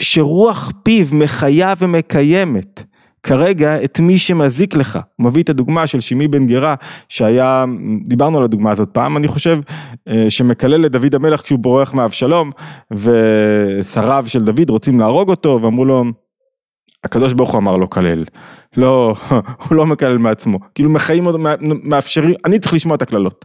שרוח 0.00 0.72
פיו 0.82 1.06
מחיה 1.12 1.74
ומקיימת. 1.78 2.93
כרגע 3.24 3.84
את 3.84 4.00
מי 4.00 4.18
שמזיק 4.18 4.76
לך. 4.76 4.98
הוא 5.16 5.26
מביא 5.26 5.42
את 5.42 5.48
הדוגמה 5.48 5.86
של 5.86 6.00
שמעי 6.00 6.28
בן 6.28 6.46
גרה 6.46 6.74
שהיה, 7.08 7.64
דיברנו 8.06 8.38
על 8.38 8.44
הדוגמה 8.44 8.70
הזאת 8.70 8.88
פעם, 8.92 9.16
אני 9.16 9.28
חושב, 9.28 9.58
אה, 10.08 10.26
שמקלל 10.28 10.86
את 10.86 10.92
דוד 10.92 11.14
המלך 11.14 11.42
כשהוא 11.42 11.58
בורח 11.58 11.94
מאבשלום 11.94 12.50
ושריו 12.90 14.24
של 14.26 14.44
דוד 14.44 14.70
רוצים 14.70 15.00
להרוג 15.00 15.30
אותו 15.30 15.58
ואמרו 15.62 15.84
לו, 15.84 16.04
הקדוש 17.04 17.32
ברוך 17.32 17.50
הוא 17.50 17.58
אמר 17.58 17.76
לו 17.76 17.90
כלל, 17.90 18.24
לא, 18.76 19.14
הוא 19.68 19.76
לא 19.76 19.86
מקלל 19.86 20.18
מעצמו, 20.18 20.58
כאילו 20.74 20.90
מחיים 20.90 21.24
מאפשרים, 21.82 22.34
אני 22.44 22.58
צריך 22.58 22.74
לשמוע 22.74 22.96
את 22.96 23.02
הקללות. 23.02 23.44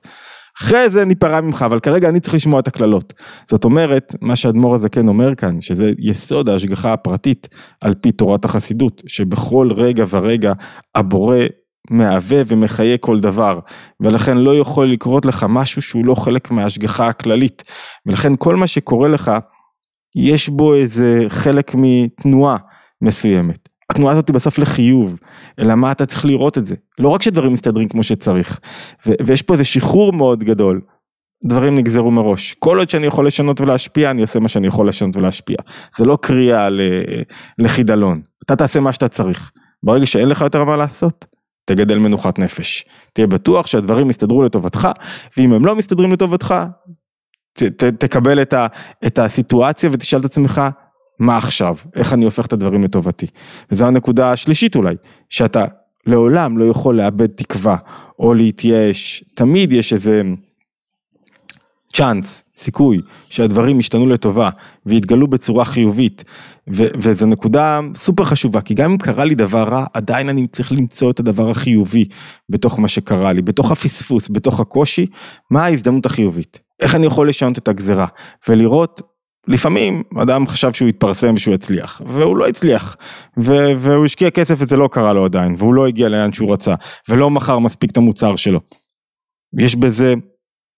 אחרי 0.61 0.89
זה 0.89 1.05
ניפרע 1.05 1.41
ממך, 1.41 1.61
אבל 1.61 1.79
כרגע 1.79 2.09
אני 2.09 2.19
צריך 2.19 2.33
לשמוע 2.33 2.59
את 2.59 2.67
הקללות. 2.67 3.13
זאת 3.49 3.65
אומרת, 3.65 4.15
מה 4.21 4.35
שהאדמו"ר 4.35 4.75
הזקן 4.75 5.07
אומר 5.07 5.35
כאן, 5.35 5.61
שזה 5.61 5.91
יסוד 5.99 6.49
ההשגחה 6.49 6.93
הפרטית 6.93 7.47
על 7.81 7.93
פי 7.93 8.11
תורת 8.11 8.45
החסידות, 8.45 9.01
שבכל 9.07 9.69
רגע 9.75 10.03
ורגע 10.09 10.53
הבורא 10.95 11.37
מהווה 11.89 12.41
ומחיה 12.47 12.97
כל 12.97 13.19
דבר, 13.19 13.59
ולכן 13.99 14.37
לא 14.37 14.55
יכול 14.55 14.87
לקרות 14.87 15.25
לך 15.25 15.45
משהו 15.49 15.81
שהוא 15.81 16.05
לא 16.05 16.15
חלק 16.15 16.51
מההשגחה 16.51 17.07
הכללית, 17.07 17.63
ולכן 18.05 18.33
כל 18.39 18.55
מה 18.55 18.67
שקורה 18.67 19.07
לך, 19.07 19.31
יש 20.15 20.49
בו 20.49 20.75
איזה 20.75 21.25
חלק 21.27 21.71
מתנועה 21.75 22.57
מסוימת. 23.01 23.68
התנועה 23.89 24.13
הזאת 24.13 24.27
היא 24.27 24.33
בסוף 24.33 24.59
לחיוב, 24.59 25.19
אלא 25.61 25.75
מה 25.75 25.91
אתה 25.91 26.05
צריך 26.05 26.25
לראות 26.25 26.57
את 26.57 26.65
זה. 26.65 26.75
לא 26.99 27.09
רק 27.09 27.21
שדברים 27.21 27.53
מסתדרים 27.53 27.89
כמו 27.89 28.03
שצריך, 28.03 28.59
ויש 29.05 29.41
פה 29.41 29.53
איזה 29.53 29.65
שחרור 29.65 30.13
מאוד 30.13 30.43
גדול, 30.43 30.81
דברים 31.45 31.75
נגזרו 31.75 32.11
מראש. 32.11 32.55
כל 32.59 32.77
עוד 32.77 32.89
שאני 32.89 33.07
יכול 33.07 33.27
לשנות 33.27 33.61
ולהשפיע, 33.61 34.11
אני 34.11 34.21
אעשה 34.21 34.39
מה 34.39 34.47
שאני 34.47 34.67
יכול 34.67 34.89
לשנות 34.89 35.15
ולהשפיע. 35.15 35.57
זה 35.97 36.05
לא 36.05 36.17
קריאה 36.21 36.67
לחידלון, 37.59 38.15
אתה 38.45 38.55
תעשה 38.55 38.79
מה 38.79 38.93
שאתה 38.93 39.07
צריך. 39.07 39.51
ברגע 39.83 40.05
שאין 40.05 40.29
לך 40.29 40.41
יותר 40.41 40.63
מה 40.63 40.77
לעשות, 40.77 41.25
תגדל 41.65 41.97
מנוחת 41.97 42.39
נפש. 42.39 42.85
תהיה 43.13 43.27
בטוח 43.27 43.67
שהדברים 43.67 44.09
יסתדרו 44.09 44.43
לטובתך, 44.43 44.87
ואם 45.37 45.53
הם 45.53 45.65
לא 45.65 45.75
מסתדרים 45.75 46.11
לטובתך, 46.11 46.55
ת, 47.53 47.63
ת, 47.63 47.83
תקבל 47.83 48.41
את, 48.41 48.53
ה, 48.53 48.67
את 49.05 49.19
הסיטואציה 49.19 49.89
ותשאל 49.93 50.19
את 50.19 50.25
עצמך, 50.25 50.61
מה 51.19 51.37
עכשיו, 51.37 51.75
איך 51.95 52.13
אני 52.13 52.25
הופך 52.25 52.45
את 52.45 52.53
הדברים 52.53 52.83
לטובתי. 52.83 53.27
וזו 53.71 53.85
הנקודה 53.85 54.31
השלישית 54.31 54.75
אולי, 54.75 54.95
שאתה 55.29 55.65
לעולם 56.05 56.57
לא 56.57 56.65
יכול 56.65 56.95
לאבד 56.95 57.27
תקווה 57.27 57.75
או 58.19 58.33
להתייאש, 58.33 59.23
תמיד 59.35 59.73
יש 59.73 59.93
איזה 59.93 60.21
צ'אנס, 61.93 62.43
סיכוי, 62.55 63.01
שהדברים 63.29 63.79
ישתנו 63.79 64.07
לטובה 64.07 64.49
ויתגלו 64.85 65.27
בצורה 65.27 65.65
חיובית, 65.65 66.23
ו- 66.73 66.87
וזו 66.95 67.25
נקודה 67.25 67.79
סופר 67.95 68.23
חשובה, 68.23 68.61
כי 68.61 68.73
גם 68.73 68.91
אם 68.91 68.97
קרה 68.97 69.25
לי 69.25 69.35
דבר 69.35 69.63
רע, 69.63 69.85
עדיין 69.93 70.29
אני 70.29 70.47
צריך 70.47 70.71
למצוא 70.71 71.11
את 71.11 71.19
הדבר 71.19 71.49
החיובי 71.49 72.05
בתוך 72.49 72.79
מה 72.79 72.87
שקרה 72.87 73.33
לי, 73.33 73.41
בתוך 73.41 73.71
הפספוס, 73.71 74.29
בתוך 74.29 74.59
הקושי, 74.59 75.05
מה 75.51 75.65
ההזדמנות 75.65 76.05
החיובית, 76.05 76.59
איך 76.79 76.95
אני 76.95 77.05
יכול 77.05 77.29
לשנות 77.29 77.57
את 77.57 77.67
הגזרה, 77.67 78.07
ולראות 78.47 79.01
לפעמים 79.49 80.03
אדם 80.21 80.47
חשב 80.47 80.73
שהוא 80.73 80.89
יתפרסם 80.89 81.33
ושהוא 81.35 81.55
יצליח, 81.55 82.01
והוא 82.05 82.37
לא 82.37 82.47
הצליח, 82.47 82.97
ו- 83.39 83.71
והוא 83.77 84.05
השקיע 84.05 84.29
כסף 84.29 84.55
וזה 84.57 84.77
לא 84.77 84.89
קרה 84.91 85.13
לו 85.13 85.25
עדיין, 85.25 85.55
והוא 85.57 85.73
לא 85.73 85.87
הגיע 85.87 86.09
לאן 86.09 86.31
שהוא 86.31 86.53
רצה, 86.53 86.75
ולא 87.09 87.29
מכר 87.29 87.59
מספיק 87.59 87.91
את 87.91 87.97
המוצר 87.97 88.35
שלו. 88.35 88.59
יש 89.59 89.75
בזה 89.75 90.13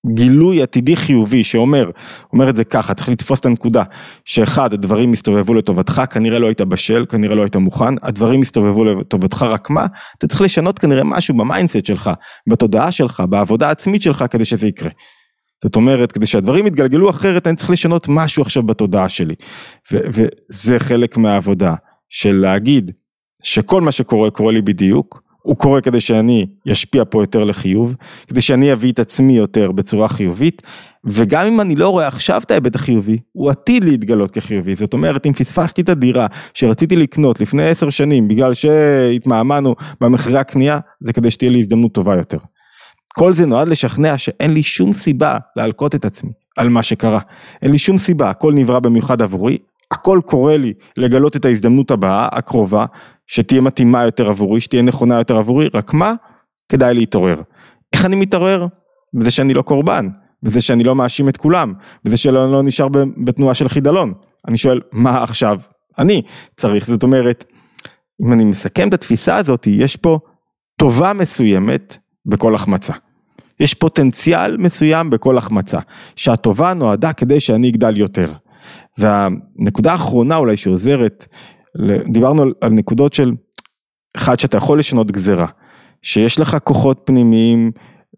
גילוי 0.07 0.61
עתידי 0.61 0.95
חיובי 0.95 1.43
שאומר, 1.43 1.89
אומר 2.33 2.49
את 2.49 2.55
זה 2.55 2.63
ככה, 2.63 2.93
צריך 2.93 3.09
לתפוס 3.09 3.39
את 3.39 3.45
הנקודה, 3.45 3.83
שאחד, 4.25 4.73
הדברים 4.73 5.13
הסתובבו 5.13 5.53
לטובתך, 5.53 6.01
כנראה 6.11 6.39
לא 6.39 6.47
היית 6.47 6.61
בשל, 6.61 7.05
כנראה 7.09 7.35
לא 7.35 7.41
היית 7.41 7.55
מוכן, 7.55 7.93
הדברים 8.01 8.41
הסתובבו 8.41 8.83
לטובתך, 8.83 9.45
רק 9.49 9.69
מה, 9.69 9.85
אתה 10.17 10.27
צריך 10.27 10.41
לשנות 10.41 10.79
כנראה 10.79 11.03
משהו 11.03 11.37
ב 11.37 11.43
mindset 11.43 11.85
שלך, 11.85 12.09
בתודעה 12.49 12.91
שלך, 12.91 13.23
בעבודה 13.29 13.67
העצמית 13.67 14.01
שלך, 14.01 14.25
כדי 14.29 14.45
שזה 14.45 14.67
יקרה. 14.67 14.89
זאת 15.63 15.75
אומרת, 15.75 16.11
כדי 16.11 16.25
שהדברים 16.25 16.67
יתגלגלו 16.67 17.09
אחרת, 17.09 17.47
אני 17.47 17.55
צריך 17.55 17.69
לשנות 17.69 18.07
משהו 18.09 18.43
עכשיו 18.43 18.63
בתודעה 18.63 19.09
שלי. 19.09 19.35
וזה 19.91 20.79
חלק 20.79 21.17
מהעבודה 21.17 21.75
של 22.09 22.35
להגיד 22.35 22.91
שכל 23.43 23.81
מה 23.81 23.91
שקורה, 23.91 24.29
קורה 24.29 24.51
לי 24.51 24.61
בדיוק, 24.61 25.21
הוא 25.41 25.55
קורה 25.55 25.81
כדי 25.81 25.99
שאני 25.99 26.47
אשפיע 26.71 27.03
פה 27.09 27.23
יותר 27.23 27.43
לחיוב, 27.43 27.95
כדי 28.27 28.41
שאני 28.41 28.73
אביא 28.73 28.91
את 28.91 28.99
עצמי 28.99 29.37
יותר 29.37 29.71
בצורה 29.71 30.07
חיובית, 30.07 30.61
וגם 31.05 31.47
אם 31.47 31.61
אני 31.61 31.75
לא 31.75 31.89
רואה 31.89 32.07
עכשיו 32.07 32.41
את 32.45 32.51
ההיבט 32.51 32.75
החיובי, 32.75 33.17
הוא 33.31 33.49
עתיד 33.49 33.83
להתגלות 33.83 34.31
כחיובי. 34.31 34.75
זאת 34.75 34.93
אומרת, 34.93 35.25
אם 35.25 35.33
פספסתי 35.33 35.81
את 35.81 35.89
הדירה 35.89 36.27
שרציתי 36.53 36.95
לקנות 36.95 37.41
לפני 37.41 37.67
עשר 37.67 37.89
שנים, 37.89 38.27
בגלל 38.27 38.53
שהתמהמהנו 38.53 39.75
במחירי 40.01 40.39
הקנייה, 40.39 40.79
זה 40.99 41.13
כדי 41.13 41.31
שתהיה 41.31 41.51
לי 41.51 41.59
הזדמנות 41.59 41.93
טובה 41.93 42.15
יותר. 42.15 42.37
כל 43.15 43.33
זה 43.33 43.45
נועד 43.45 43.67
לשכנע 43.67 44.17
שאין 44.17 44.53
לי 44.53 44.63
שום 44.63 44.93
סיבה 44.93 45.37
להלקות 45.55 45.95
את 45.95 46.05
עצמי 46.05 46.31
על 46.57 46.69
מה 46.69 46.83
שקרה. 46.83 47.19
אין 47.61 47.71
לי 47.71 47.77
שום 47.77 47.97
סיבה, 47.97 48.29
הכל 48.29 48.53
נברא 48.53 48.79
במיוחד 48.79 49.21
עבורי, 49.21 49.57
הכל 49.91 50.19
קורה 50.25 50.57
לי 50.57 50.73
לגלות 50.97 51.35
את 51.35 51.45
ההזדמנות 51.45 51.91
הבאה, 51.91 52.29
הקרובה, 52.31 52.85
שתהיה 53.27 53.61
מתאימה 53.61 54.03
יותר 54.03 54.29
עבורי, 54.29 54.61
שתהיה 54.61 54.81
נכונה 54.81 55.17
יותר 55.17 55.37
עבורי, 55.37 55.69
רק 55.73 55.93
מה? 55.93 56.13
כדאי 56.69 56.93
להתעורר. 56.93 57.41
איך 57.93 58.05
אני 58.05 58.15
מתעורר? 58.15 58.67
בזה 59.13 59.31
שאני 59.31 59.53
לא 59.53 59.61
קורבן, 59.61 60.09
בזה 60.43 60.61
שאני 60.61 60.83
לא 60.83 60.95
מאשים 60.95 61.29
את 61.29 61.37
כולם, 61.37 61.73
בזה 62.03 62.17
שלא 62.17 62.51
לא 62.51 62.63
נשאר 62.63 62.87
בתנועה 63.23 63.53
של 63.53 63.69
חידלון. 63.69 64.13
אני 64.47 64.57
שואל, 64.57 64.81
מה 64.91 65.23
עכשיו 65.23 65.59
אני 65.97 66.21
צריך? 66.57 66.87
זאת 66.87 67.03
אומרת, 67.03 67.45
אם 68.25 68.33
אני 68.33 68.43
מסכם 68.43 68.87
את 68.89 68.93
התפיסה 68.93 69.35
הזאת, 69.35 69.67
יש 69.67 69.95
פה 69.95 70.19
טובה 70.79 71.13
מסוימת 71.13 71.97
בכל 72.25 72.55
החמצה. 72.55 72.93
יש 73.59 73.73
פוטנציאל 73.73 74.57
מסוים 74.57 75.09
בכל 75.09 75.37
החמצה, 75.37 75.79
שהטובה 76.15 76.73
נועדה 76.73 77.13
כדי 77.13 77.39
שאני 77.39 77.69
אגדל 77.69 77.97
יותר. 77.97 78.33
והנקודה 78.97 79.91
האחרונה 79.91 80.35
אולי 80.35 80.57
שעוזרת, 80.57 81.27
דיברנו 82.11 82.41
על, 82.61 82.69
נקודות 82.71 83.13
של, 83.13 83.31
אחד 84.17 84.39
שאתה 84.39 84.57
יכול 84.57 84.79
לשנות 84.79 85.11
גזרה, 85.11 85.47
שיש 86.01 86.39
לך 86.39 86.57
כוחות 86.63 87.01
פנימיים 87.03 87.71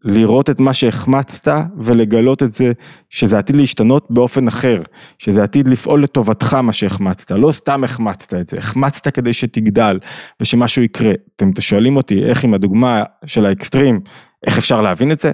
לראות 0.03 0.49
את 0.49 0.59
מה 0.59 0.73
שהחמצת 0.73 1.55
ולגלות 1.77 2.43
את 2.43 2.51
זה 2.51 2.71
שזה 3.09 3.37
עתיד 3.37 3.55
להשתנות 3.55 4.07
באופן 4.09 4.47
אחר, 4.47 4.81
שזה 5.19 5.43
עתיד 5.43 5.67
לפעול 5.67 6.03
לטובתך 6.03 6.53
מה 6.53 6.73
שהחמצת, 6.73 7.31
לא 7.31 7.51
סתם 7.51 7.83
החמצת 7.83 8.33
את 8.33 8.49
זה, 8.49 8.57
החמצת 8.57 9.07
כדי 9.07 9.33
שתגדל 9.33 9.99
ושמשהו 10.39 10.83
יקרה. 10.83 11.11
אתם 11.35 11.51
שואלים 11.59 11.95
אותי 11.95 12.23
איך 12.23 12.43
עם 12.43 12.53
הדוגמה 12.53 13.03
של 13.25 13.45
האקסטרים, 13.45 13.99
איך 14.45 14.57
אפשר 14.57 14.81
להבין 14.81 15.11
את 15.11 15.19
זה? 15.19 15.31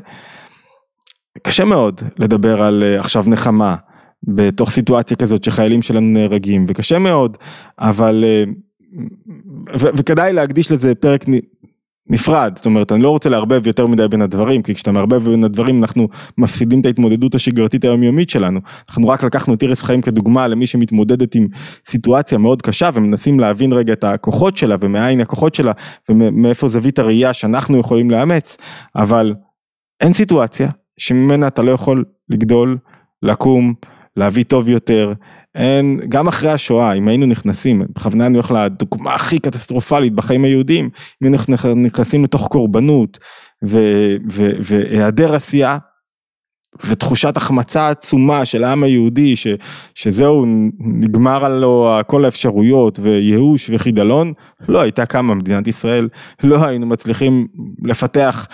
קשה 1.43 1.65
מאוד 1.65 2.01
לדבר 2.17 2.63
על 2.63 2.83
אה, 2.83 2.99
עכשיו 2.99 3.23
נחמה 3.27 3.75
בתוך 4.23 4.69
סיטואציה 4.69 5.17
כזאת 5.17 5.43
שחיילים 5.43 5.81
שלנו 5.81 6.07
נהרגים 6.07 6.65
וקשה 6.67 6.99
מאוד 6.99 7.37
אבל 7.79 8.23
אה, 8.27 8.43
וכדאי 9.73 10.33
להקדיש 10.33 10.71
לזה 10.71 10.95
פרק 10.95 11.25
נפרד, 12.09 12.53
זאת 12.55 12.65
אומרת 12.65 12.91
אני 12.91 13.03
לא 13.03 13.09
רוצה 13.09 13.29
לערבב 13.29 13.67
יותר 13.67 13.87
מדי 13.87 14.07
בין 14.07 14.21
הדברים, 14.21 14.61
כי 14.61 14.75
כשאתה 14.75 14.91
מערבב 14.91 15.29
בין 15.29 15.43
הדברים 15.43 15.81
אנחנו 15.81 16.07
מפסידים 16.37 16.81
את 16.81 16.85
ההתמודדות 16.85 17.35
השגרתית 17.35 17.83
היומיומית 17.83 18.29
שלנו, 18.29 18.59
אנחנו 18.89 19.07
רק 19.07 19.23
לקחנו 19.23 19.53
את 19.53 19.63
אירס 19.63 19.83
חיים 19.83 20.01
כדוגמה 20.01 20.47
למי 20.47 20.65
שמתמודדת 20.65 21.35
עם 21.35 21.47
סיטואציה 21.85 22.37
מאוד 22.37 22.61
קשה 22.61 22.89
ומנסים 22.93 23.39
להבין 23.39 23.73
רגע 23.73 23.93
את 23.93 24.03
הכוחות 24.03 24.57
שלה 24.57 24.75
ומאין 24.79 25.21
הכוחות 25.21 25.55
שלה 25.55 25.71
ומאיפה 26.09 26.67
זווית 26.67 26.99
הראייה 26.99 27.33
שאנחנו 27.33 27.77
יכולים 27.77 28.11
לאמץ, 28.11 28.57
אבל 28.95 29.33
אין 30.01 30.13
סיטואציה 30.13 30.69
שממנה 30.97 31.47
אתה 31.47 31.61
לא 31.61 31.71
יכול 31.71 32.05
לגדול, 32.29 32.77
לקום, 33.23 33.73
להביא 34.17 34.43
טוב 34.43 34.69
יותר, 34.69 35.13
אין, 35.59 35.99
גם 36.09 36.27
אחרי 36.27 36.51
השואה, 36.51 36.93
אם 36.93 37.07
היינו 37.07 37.25
נכנסים, 37.25 37.81
בכוונה 37.95 38.25
אני 38.25 38.37
הולך 38.37 38.51
לדוגמה 38.51 39.15
הכי 39.15 39.39
קטסטרופלית 39.39 40.13
בחיים 40.13 40.43
היהודיים, 40.43 40.89
אם 41.23 41.27
היינו 41.27 41.75
נכנסים 41.75 42.23
לתוך 42.23 42.47
קורבנות 42.47 43.19
והיעדר 44.61 45.35
עשייה, 45.35 45.77
ותחושת 46.85 47.37
החמצה 47.37 47.89
עצומה 47.89 48.45
של 48.45 48.63
העם 48.63 48.83
היהודי, 48.83 49.35
ש, 49.35 49.47
שזהו, 49.95 50.45
נגמר 50.79 51.49
לו 51.49 51.97
כל 52.07 52.25
האפשרויות 52.25 52.99
וייאוש 52.99 53.69
וחידלון, 53.73 54.33
לא 54.69 54.81
הייתה 54.81 55.05
קמה 55.05 55.33
מדינת 55.35 55.67
ישראל, 55.67 56.09
לא 56.43 56.65
היינו 56.65 56.85
מצליחים 56.85 57.47
לפתח 57.85 58.47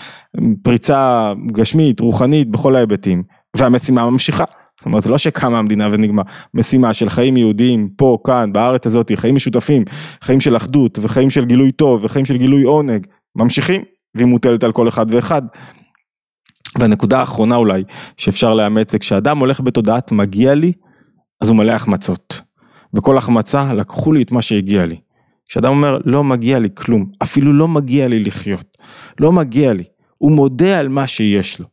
פריצה 0.64 1.34
גשמית, 1.52 2.00
רוחנית, 2.00 2.50
בכל 2.52 2.76
ההיבטים, 2.76 3.24
והמשימה 3.58 4.10
ממשיכה. 4.10 4.44
זאת 4.86 4.88
אומרת, 4.88 5.04
זה 5.04 5.10
לא 5.10 5.18
שקמה 5.18 5.60
המדינה 5.60 5.88
ונגמר, 5.92 6.24
משימה 6.54 6.94
של 6.94 7.10
חיים 7.10 7.38
יהודיים 7.38 7.89
פה, 7.98 8.18
כאן, 8.24 8.54
בארץ 8.54 8.88
הזאת, 8.88 9.12
חיים 9.15 9.36
משותפים, 9.36 9.84
חיים 10.22 10.42
של 10.42 10.56
אחדות 10.56 11.00
וחיים 11.01 11.30
של 11.30 11.46
גילוי 11.46 11.72
טוב 11.72 12.04
וחיים 12.04 12.25
של 12.25 12.38
גילוי 12.38 12.63
עונג, 12.63 13.08
ממשיכים, 13.36 13.82
והיא 14.15 14.27
מוטלת 14.27 14.63
על 14.63 14.72
כל 14.72 14.88
אחד 14.88 15.06
ואחד. 15.10 15.42
והנקודה 16.80 17.20
האחרונה 17.20 17.56
אולי 17.56 17.84
שאפשר 18.18 18.54
לאמץ 18.54 18.92
זה 18.92 19.00
כשאדם 19.00 19.38
הולך 19.38 19.62
בתודעת 19.62 20.12
מגיע 20.12 20.56
לי, 20.56 20.72
אז 21.42 21.50
הוא 21.50 21.58
מלא 21.58 21.72
החמצות. 21.72 22.42
וכל 22.94 23.18
החמצה 23.18 23.74
לקחו 23.74 24.13
לי 24.13 24.22
את 24.22 24.32
מה 24.32 24.42
שהגיע 24.42 24.86
לי. 24.86 24.98
כשאדם 25.50 25.70
אומר 25.70 25.98
לא 26.06 26.24
מגיע 26.24 26.60
לי 26.60 26.70
כלום, 26.74 27.06
אפילו 27.24 27.54
לא 27.54 27.68
מגיע 27.68 28.08
לי 28.08 28.24
לחיות, 28.24 28.77
לא 29.20 29.32
מגיע 29.32 29.74
לי, 29.74 29.84
הוא 30.18 30.32
מודה 30.32 30.80
על 30.80 30.88
מה 30.88 31.08
שיש 31.08 31.60
לו. 31.60 31.65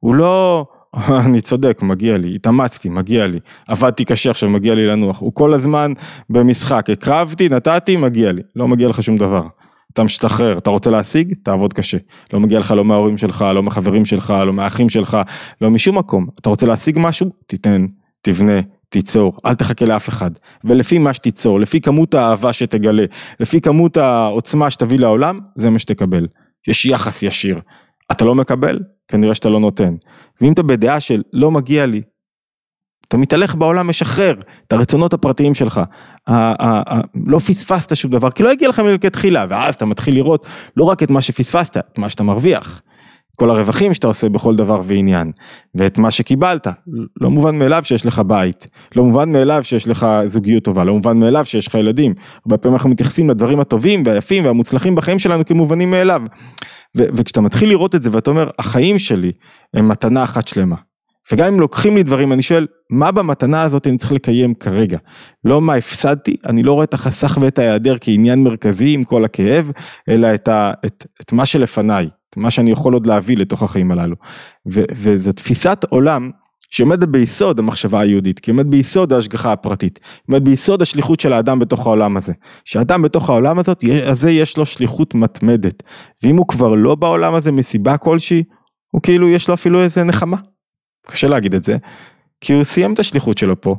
הוא 0.00 0.14
לא, 0.14 0.66
אני 1.26 1.40
צודק, 1.40 1.78
מגיע 1.82 2.18
לי, 2.18 2.34
התאמצתי, 2.34 2.88
מגיע 2.88 3.26
לי, 3.26 3.38
עבדתי 3.68 4.04
קשה 4.04 4.30
עכשיו, 4.30 4.50
מגיע 4.50 4.74
לי 4.74 4.86
לנוח. 4.86 5.20
הוא 5.20 5.34
כל 5.34 5.54
הזמן 5.54 5.92
במשחק, 6.30 6.90
הקרבתי, 6.90 7.48
נתתי, 7.48 7.96
מגיע 7.96 8.32
לי, 8.32 8.42
לא 8.56 8.68
מגיע 8.68 8.88
לך 8.88 9.02
שום 9.02 9.16
דבר. 9.16 9.42
אתה 9.92 10.04
משתחרר, 10.04 10.58
אתה 10.58 10.70
רוצה 10.70 10.90
להשיג, 10.90 11.34
תעבוד 11.42 11.72
קשה. 11.72 11.98
לא 12.32 12.40
מגיע 12.40 12.58
לך 12.58 12.70
לא 12.70 12.84
מההורים 12.84 13.18
שלך, 13.18 13.44
לא 13.54 13.62
מהחברים 13.62 14.04
שלך, 14.04 14.34
לא 14.46 14.52
מהאחים 14.52 14.88
שלך, 14.88 15.18
לא 15.60 15.70
משום 15.70 15.98
מקום. 15.98 16.26
אתה 16.40 16.50
רוצה 16.50 16.66
להשיג 16.66 16.96
משהו, 16.98 17.30
תיתן, 17.46 17.86
תבנה, 18.22 18.60
תיצור, 18.88 19.36
אל 19.46 19.54
תחכה 19.54 19.84
לאף 19.84 20.08
אחד. 20.08 20.30
ולפי 20.64 20.98
מה 20.98 21.14
שתיצור, 21.14 21.60
לפי 21.60 21.80
כמות 21.80 22.14
האהבה 22.14 22.52
שתגלה, 22.52 23.04
לפי 23.40 23.60
כמות 23.60 23.96
העוצמה 23.96 24.70
שתביא 24.70 24.98
לעולם, 24.98 25.38
זה 25.54 25.70
מה 25.70 25.78
שתקבל. 25.78 26.26
יש 26.68 26.86
יחס 26.86 27.22
ישיר. 27.22 27.60
אתה 28.12 28.24
לא 28.24 28.34
מקבל, 28.34 28.78
כנראה 29.10 29.34
שאתה 29.34 29.48
לא 29.48 29.60
נותן. 29.60 29.94
ואם 30.40 30.52
אתה 30.52 30.62
בדעה 30.62 31.00
של 31.00 31.22
לא 31.32 31.50
מגיע 31.50 31.86
לי, 31.86 32.02
אתה 33.08 33.16
מתהלך 33.16 33.54
בעולם 33.54 33.88
משחרר 33.88 34.34
את 34.66 34.72
הרצונות 34.72 35.12
הפרטיים 35.12 35.54
שלך, 35.54 35.80
לא 37.26 37.38
פספסת 37.38 37.96
שום 37.96 38.10
דבר, 38.10 38.30
כי 38.30 38.42
לא 38.42 38.50
הגיע 38.50 38.68
לך 38.68 38.80
מלכתחילה, 38.80 39.46
ואז 39.48 39.74
אתה 39.74 39.84
מתחיל 39.84 40.14
לראות 40.14 40.46
לא 40.76 40.84
רק 40.84 41.02
את 41.02 41.10
מה 41.10 41.22
שפספסת, 41.22 41.76
את 41.76 41.98
מה 41.98 42.08
שאתה 42.08 42.22
מרוויח. 42.22 42.82
כל 43.36 43.50
הרווחים 43.50 43.94
שאתה 43.94 44.06
עושה 44.06 44.28
בכל 44.28 44.56
דבר 44.56 44.80
ועניין, 44.84 45.32
ואת 45.74 45.98
מה 45.98 46.10
שקיבלת, 46.10 46.68
לא 47.20 47.30
מובן 47.30 47.58
מאליו 47.58 47.84
שיש 47.84 48.06
לך 48.06 48.22
בית, 48.26 48.66
לא 48.96 49.04
מובן 49.04 49.32
מאליו 49.32 49.64
שיש 49.64 49.88
לך 49.88 50.06
זוגיות 50.26 50.64
טובה, 50.64 50.84
לא 50.84 50.94
מובן 50.94 51.18
מאליו 51.18 51.44
שיש 51.44 51.66
לך 51.66 51.74
ילדים, 51.74 52.14
הרבה 52.44 52.56
פעמים 52.56 52.74
אנחנו 52.74 52.90
מתייחסים 52.90 53.30
לדברים 53.30 53.60
הטובים 53.60 54.02
והיפים 54.06 54.44
והמוצלחים 54.44 54.94
בחיים 54.94 55.18
שלנו 55.18 55.44
כמובנים 55.44 55.90
מאליו, 55.90 56.22
וכשאתה 56.96 57.40
מתחיל 57.40 57.68
לראות 57.68 57.94
את 57.94 58.02
זה 58.02 58.10
ואתה 58.12 58.30
אומר, 58.30 58.50
החיים 58.58 58.98
שלי 58.98 59.32
הם 59.74 59.88
מתנה 59.88 60.24
אחת 60.24 60.48
שלמה, 60.48 60.76
וגם 61.32 61.46
אם 61.46 61.60
לוקחים 61.60 61.96
לי 61.96 62.02
דברים, 62.02 62.32
אני 62.32 62.42
שואל, 62.42 62.66
מה 62.90 63.12
במתנה 63.12 63.62
הזאת 63.62 63.86
אני 63.86 63.98
צריך 63.98 64.12
לקיים 64.12 64.54
כרגע? 64.54 64.98
לא 65.44 65.60
מה 65.60 65.74
הפסדתי, 65.74 66.36
אני 66.46 66.62
לא 66.62 66.72
רואה 66.72 66.84
את 66.84 66.94
החסך 66.94 67.38
ואת 67.40 67.58
ההיעדר 67.58 67.96
כעניין 68.00 68.44
מרכזי 68.44 68.94
עם 68.94 69.04
כל 69.04 69.24
הכאב, 69.24 69.70
אלא 70.08 70.34
את, 70.34 70.48
ה, 70.48 70.72
את, 70.86 71.06
את 71.20 71.32
מה 71.32 71.46
שלפניי, 71.46 72.08
את 72.30 72.36
מה 72.36 72.50
שאני 72.50 72.70
יכול 72.70 72.94
עוד 72.94 73.06
להביא 73.06 73.36
לתוך 73.36 73.62
החיים 73.62 73.90
הללו. 73.90 74.16
ו, 74.72 74.82
וזו 74.92 75.32
תפיסת 75.32 75.84
עולם 75.88 76.30
שעומדת 76.70 77.08
ביסוד 77.08 77.58
המחשבה 77.58 78.00
היהודית, 78.00 78.38
כי 78.38 78.50
עומדת 78.50 78.66
ביסוד 78.66 79.12
ההשגחה 79.12 79.52
הפרטית, 79.52 80.00
עומדת 80.28 80.42
ביסוד 80.42 80.82
השליחות 80.82 81.20
של 81.20 81.32
האדם 81.32 81.58
בתוך 81.58 81.86
העולם 81.86 82.16
הזה. 82.16 82.32
שהאדם 82.64 83.02
בתוך 83.02 83.30
העולם 83.30 83.58
הזאת, 83.58 83.84
הזה 84.06 84.30
יש 84.30 84.56
לו 84.56 84.66
שליחות 84.66 85.14
מתמדת, 85.14 85.82
ואם 86.22 86.36
הוא 86.36 86.46
כבר 86.48 86.74
לא 86.74 86.94
בעולם 86.94 87.34
הזה 87.34 87.52
מסיבה 87.52 87.96
כלשהי, 87.96 88.42
הוא 88.90 89.02
כאילו 89.02 89.28
יש 89.28 89.48
לו 89.48 89.54
אפילו 89.54 89.80
איזה 89.80 90.04
נחמה. 90.04 90.36
קשה 91.06 91.28
להגיד 91.28 91.54
את 91.54 91.64
זה, 91.64 91.76
כי 92.40 92.52
הוא 92.52 92.64
סיים 92.64 92.92
את 92.92 92.98
השליחות 92.98 93.38
שלו 93.38 93.60
פה. 93.60 93.76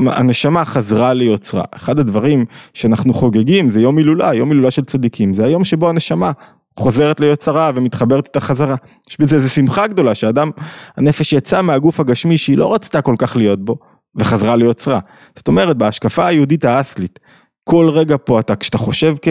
הנשמה 0.00 0.64
חזרה 0.64 1.12
ליוצרה. 1.12 1.64
אחד 1.70 1.98
הדברים 1.98 2.44
שאנחנו 2.74 3.14
חוגגים 3.14 3.68
זה 3.68 3.80
יום 3.80 3.98
הילולה, 3.98 4.34
יום 4.34 4.50
הילולה 4.50 4.70
של 4.70 4.82
צדיקים, 4.82 5.32
זה 5.32 5.44
היום 5.44 5.64
שבו 5.64 5.88
הנשמה 5.88 6.32
חוזרת 6.78 7.20
ליוצרה 7.20 7.70
ומתחברת 7.74 8.26
איתה 8.26 8.40
חזרה. 8.40 8.76
יש 9.10 9.20
בזה 9.20 9.36
איזו 9.36 9.50
שמחה 9.50 9.86
גדולה 9.86 10.14
שאדם, 10.14 10.50
הנפש 10.96 11.32
יצאה 11.32 11.62
מהגוף 11.62 12.00
הגשמי 12.00 12.36
שהיא 12.36 12.58
לא 12.58 12.74
רצתה 12.74 13.02
כל 13.02 13.14
כך 13.18 13.36
להיות 13.36 13.64
בו, 13.64 13.76
וחזרה 14.16 14.56
ליוצרה. 14.56 14.98
זאת 15.36 15.48
אומרת, 15.48 15.76
בהשקפה 15.76 16.26
היהודית 16.26 16.64
האסלית, 16.64 17.18
כל 17.64 17.90
רגע 17.90 18.16
פה 18.24 18.40
אתה, 18.40 18.56
כשאתה 18.56 18.78
חושב 18.78 19.14
כ... 19.22 19.28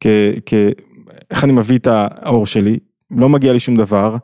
כ... 0.00 0.06
כ... 0.46 0.54
איך 1.30 1.44
אני 1.44 1.52
מביא 1.52 1.78
את 1.78 1.88
האור 1.90 2.46
שלי, 2.46 2.78
לא 3.10 3.28
מגיע 3.28 3.52
לי 3.52 3.60
שום 3.60 3.76
דבר, 3.76 4.16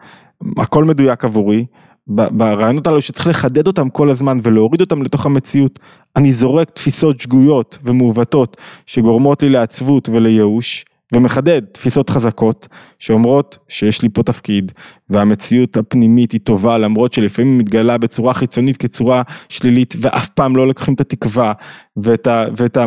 הכל 0.56 0.84
מדויק 0.84 1.24
עבורי, 1.24 1.66
ברעיונות 2.06 2.86
הללו 2.86 3.00
שצריך 3.00 3.26
לחדד 3.26 3.66
אותם 3.66 3.88
כל 3.88 4.10
הזמן 4.10 4.38
ולהוריד 4.42 4.80
אותם 4.80 5.02
לתוך 5.02 5.26
המציאות, 5.26 5.80
אני 6.16 6.32
זורק 6.32 6.70
תפיסות 6.70 7.20
שגויות 7.20 7.78
ומעוותות 7.82 8.56
שגורמות 8.86 9.42
לי 9.42 9.50
לעצבות 9.50 10.08
ולייאוש, 10.08 10.84
ומחדד 11.14 11.60
תפיסות 11.72 12.10
חזקות 12.10 12.68
שאומרות 12.98 13.58
שיש 13.68 14.02
לי 14.02 14.08
פה 14.08 14.22
תפקיד 14.22 14.72
והמציאות 15.10 15.76
הפנימית 15.76 16.32
היא 16.32 16.40
טובה 16.40 16.78
למרות 16.78 17.12
שלפעמים 17.12 17.58
מתגלה 17.58 17.98
בצורה 17.98 18.34
חיצונית 18.34 18.76
כצורה 18.76 19.22
שלילית 19.48 19.94
ואף 20.00 20.28
פעם 20.28 20.56
לא 20.56 20.68
לקחים 20.68 20.94
את 20.94 21.00
התקווה 21.00 21.52
ואת 21.96 22.26
ה... 22.26 22.44
ואת 22.56 22.76
ה 22.76 22.84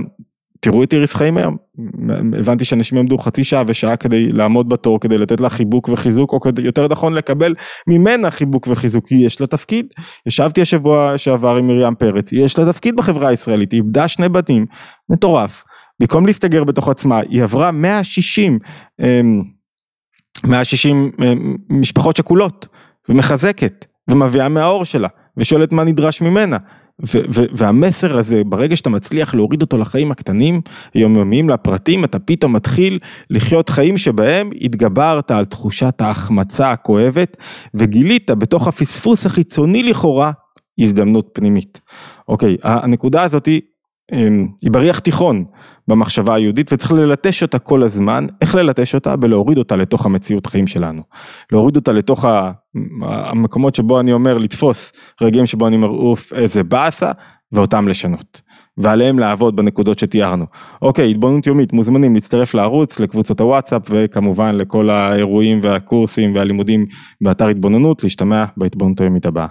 תראו 0.60 0.84
את 0.84 0.94
איריס 0.94 1.14
חיים 1.14 1.38
היום, 1.38 1.58
הבנתי 2.40 2.66
שאנשים 2.66 2.98
עמדו 2.98 3.18
חצי 3.18 3.44
שעה 3.44 3.64
ושעה 3.68 3.96
כדי 3.96 4.32
לעמוד 4.32 4.70
בתור, 4.70 5.00
כדי 5.00 5.18
לתת 5.18 5.42
לה 5.42 5.50
חיבוק 5.50 5.90
וחיזוק, 5.90 6.34
או 6.34 6.40
כדי, 6.40 6.62
יותר 6.62 6.88
נכון 6.88 7.14
לקבל 7.14 7.56
ממנה 7.88 8.32
חיבוק 8.32 8.68
וחיזוק, 8.72 9.08
כי 9.08 9.16
יש 9.16 9.42
לה 9.42 9.48
תפקיד. 9.48 9.86
ישבתי 10.28 10.62
השבוע 10.62 11.18
שעבר 11.18 11.56
עם 11.56 11.68
מרים 11.68 11.96
פרץ, 11.96 12.34
יש 12.34 12.60
לה 12.60 12.74
תפקיד 12.74 12.96
בחברה 12.96 13.28
הישראלית, 13.28 13.72
היא 13.72 13.82
איבדה 13.82 14.08
שני 14.08 14.30
בתים, 14.30 14.66
מטורף. 15.10 15.64
במקום 16.00 16.26
להסתגר 16.26 16.64
בתוך 16.64 16.90
עצמה, 16.90 17.20
היא 17.30 17.44
עברה 17.44 17.72
160, 17.72 18.60
160 20.44 21.12
אמ, 21.20 21.28
אמ, 21.28 21.58
משפחות 21.70 22.16
שכולות, 22.16 22.68
ומחזקת, 23.10 23.86
ומביאה 24.10 24.50
מהאור 24.50 24.86
שלה, 24.86 25.08
ושואלת 25.38 25.72
מה 25.72 25.84
נדרש 25.84 26.22
ממנה. 26.22 26.58
והמסר 27.30 28.18
הזה, 28.18 28.44
ברגע 28.44 28.76
שאתה 28.76 28.90
מצליח 28.90 29.36
להוריד 29.36 29.62
אותו 29.62 29.78
לחיים 29.78 30.12
הקטנים, 30.12 30.62
היומיומיים, 30.94 31.50
לפרטים, 31.50 32.04
אתה 32.04 32.20
פתאום 32.20 32.54
מתחיל 32.54 33.00
לחיות 33.30 33.70
חיים 33.70 33.98
שבהם 33.98 34.50
התגברת 34.62 35.32
על 35.32 35.46
תחושת 35.46 36.02
ההחמצה 36.02 36.72
הכואבת, 36.72 37.38
וגילית 37.74 38.32
בתוך 38.32 38.68
הפספוס 38.68 39.26
החיצוני 39.26 39.84
לכאורה, 39.84 40.32
הזדמנות 40.80 41.30
פנימית. 41.34 41.82
אוקיי, 42.28 42.58
הנקודה 42.64 43.24
הזאתי 43.24 43.62
היא 44.12 44.72
בריח 44.72 45.00
תיכון 45.00 45.46
במחשבה 45.88 46.36
היהודית 46.36 46.74
וצריך 46.74 46.92
ללטש 46.92 47.44
אותה 47.44 47.60
כל 47.60 47.84
הזמן, 47.84 48.28
איך 48.42 48.56
ללטש 48.56 48.96
אותה? 48.96 49.16
בלהוריד 49.16 49.58
אותה 49.58 49.76
לתוך 49.76 50.06
המציאות 50.06 50.46
חיים 50.46 50.68
שלנו. 50.68 51.02
להוריד 51.52 51.76
אותה 51.76 51.94
לתוך 51.94 52.26
המקומות 53.02 53.76
שבו 53.76 54.00
אני 54.00 54.14
אומר 54.14 54.38
לתפוס 54.38 54.92
רגעים 55.22 55.46
שבו 55.46 55.68
אני 55.68 55.76
אומר 55.76 55.88
אוף 55.88 56.34
איזה 56.34 56.64
באסה 56.64 57.12
ואותם 57.52 57.88
לשנות. 57.88 58.42
ועליהם 58.78 59.20
לעבוד 59.20 59.56
בנקודות 59.56 60.00
שתיארנו. 60.00 60.46
אוקיי, 60.82 61.12
התבוננות 61.12 61.48
יומית, 61.48 61.74
מוזמנים 61.74 62.14
להצטרף 62.14 62.54
לערוץ, 62.54 63.00
לקבוצות 63.00 63.40
הוואטסאפ 63.42 63.82
וכמובן 63.90 64.56
לכל 64.56 64.90
האירועים 64.90 65.60
והקורסים 65.62 66.36
והלימודים 66.36 66.86
באתר 67.22 67.48
התבוננות, 67.48 68.04
להשתמע 68.04 68.46
בהתבוננות 68.58 69.02
היומית 69.02 69.26
הבאה. 69.26 69.48